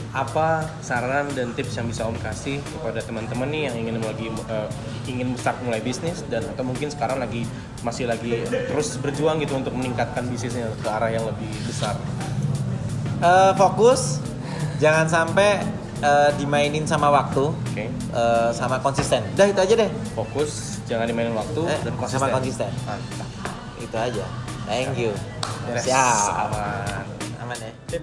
apa 0.08 0.64
saran 0.80 1.28
dan 1.34 1.52
tips 1.52 1.74
yang 1.76 1.90
bisa 1.90 2.06
Om 2.06 2.16
kasih 2.22 2.62
kepada 2.62 3.02
teman-teman 3.02 3.50
nih 3.50 3.68
yang 3.68 3.74
ingin 3.76 3.98
lagi 4.00 4.30
eh, 4.30 4.68
ingin 5.04 5.34
start 5.34 5.58
mulai 5.66 5.82
bisnis 5.82 6.22
dan 6.30 6.46
atau 6.46 6.62
mungkin 6.62 6.88
sekarang 6.88 7.18
lagi 7.18 7.42
masih 7.82 8.06
lagi 8.06 8.38
terus 8.46 8.94
berjuang 8.96 9.42
gitu 9.42 9.58
untuk 9.58 9.74
meningkatkan 9.74 10.24
bisnisnya 10.30 10.70
ke 10.78 10.88
arah 10.88 11.10
yang 11.10 11.26
lebih 11.26 11.50
besar. 11.66 11.98
Eh, 13.18 13.52
fokus, 13.54 14.22
jangan 14.78 15.02
sampai 15.04 15.58
eh, 15.98 16.30
dimainin 16.38 16.86
sama 16.86 17.10
waktu, 17.10 17.50
Oke. 17.50 17.90
eh, 17.90 18.50
sama 18.52 18.78
konsisten, 18.78 19.26
udah 19.34 19.46
itu 19.48 19.58
aja 19.58 19.74
deh, 19.74 19.90
Fokus, 20.14 20.78
jangan 20.86 21.02
dimainin 21.04 21.34
waktu 21.34 21.66
Eh, 21.66 21.78
dan 21.82 21.94
konsisten. 21.98 22.22
sama 22.22 22.30
konsisten. 22.30 22.70
Mantap. 22.86 23.26
itu 23.78 23.96
aja, 23.96 24.24
thank 24.64 24.94
you, 24.94 25.10
Beres. 25.66 25.82
siap, 25.82 26.46
Aman. 26.46 27.02
aman 27.40 27.56
ya. 27.58 27.98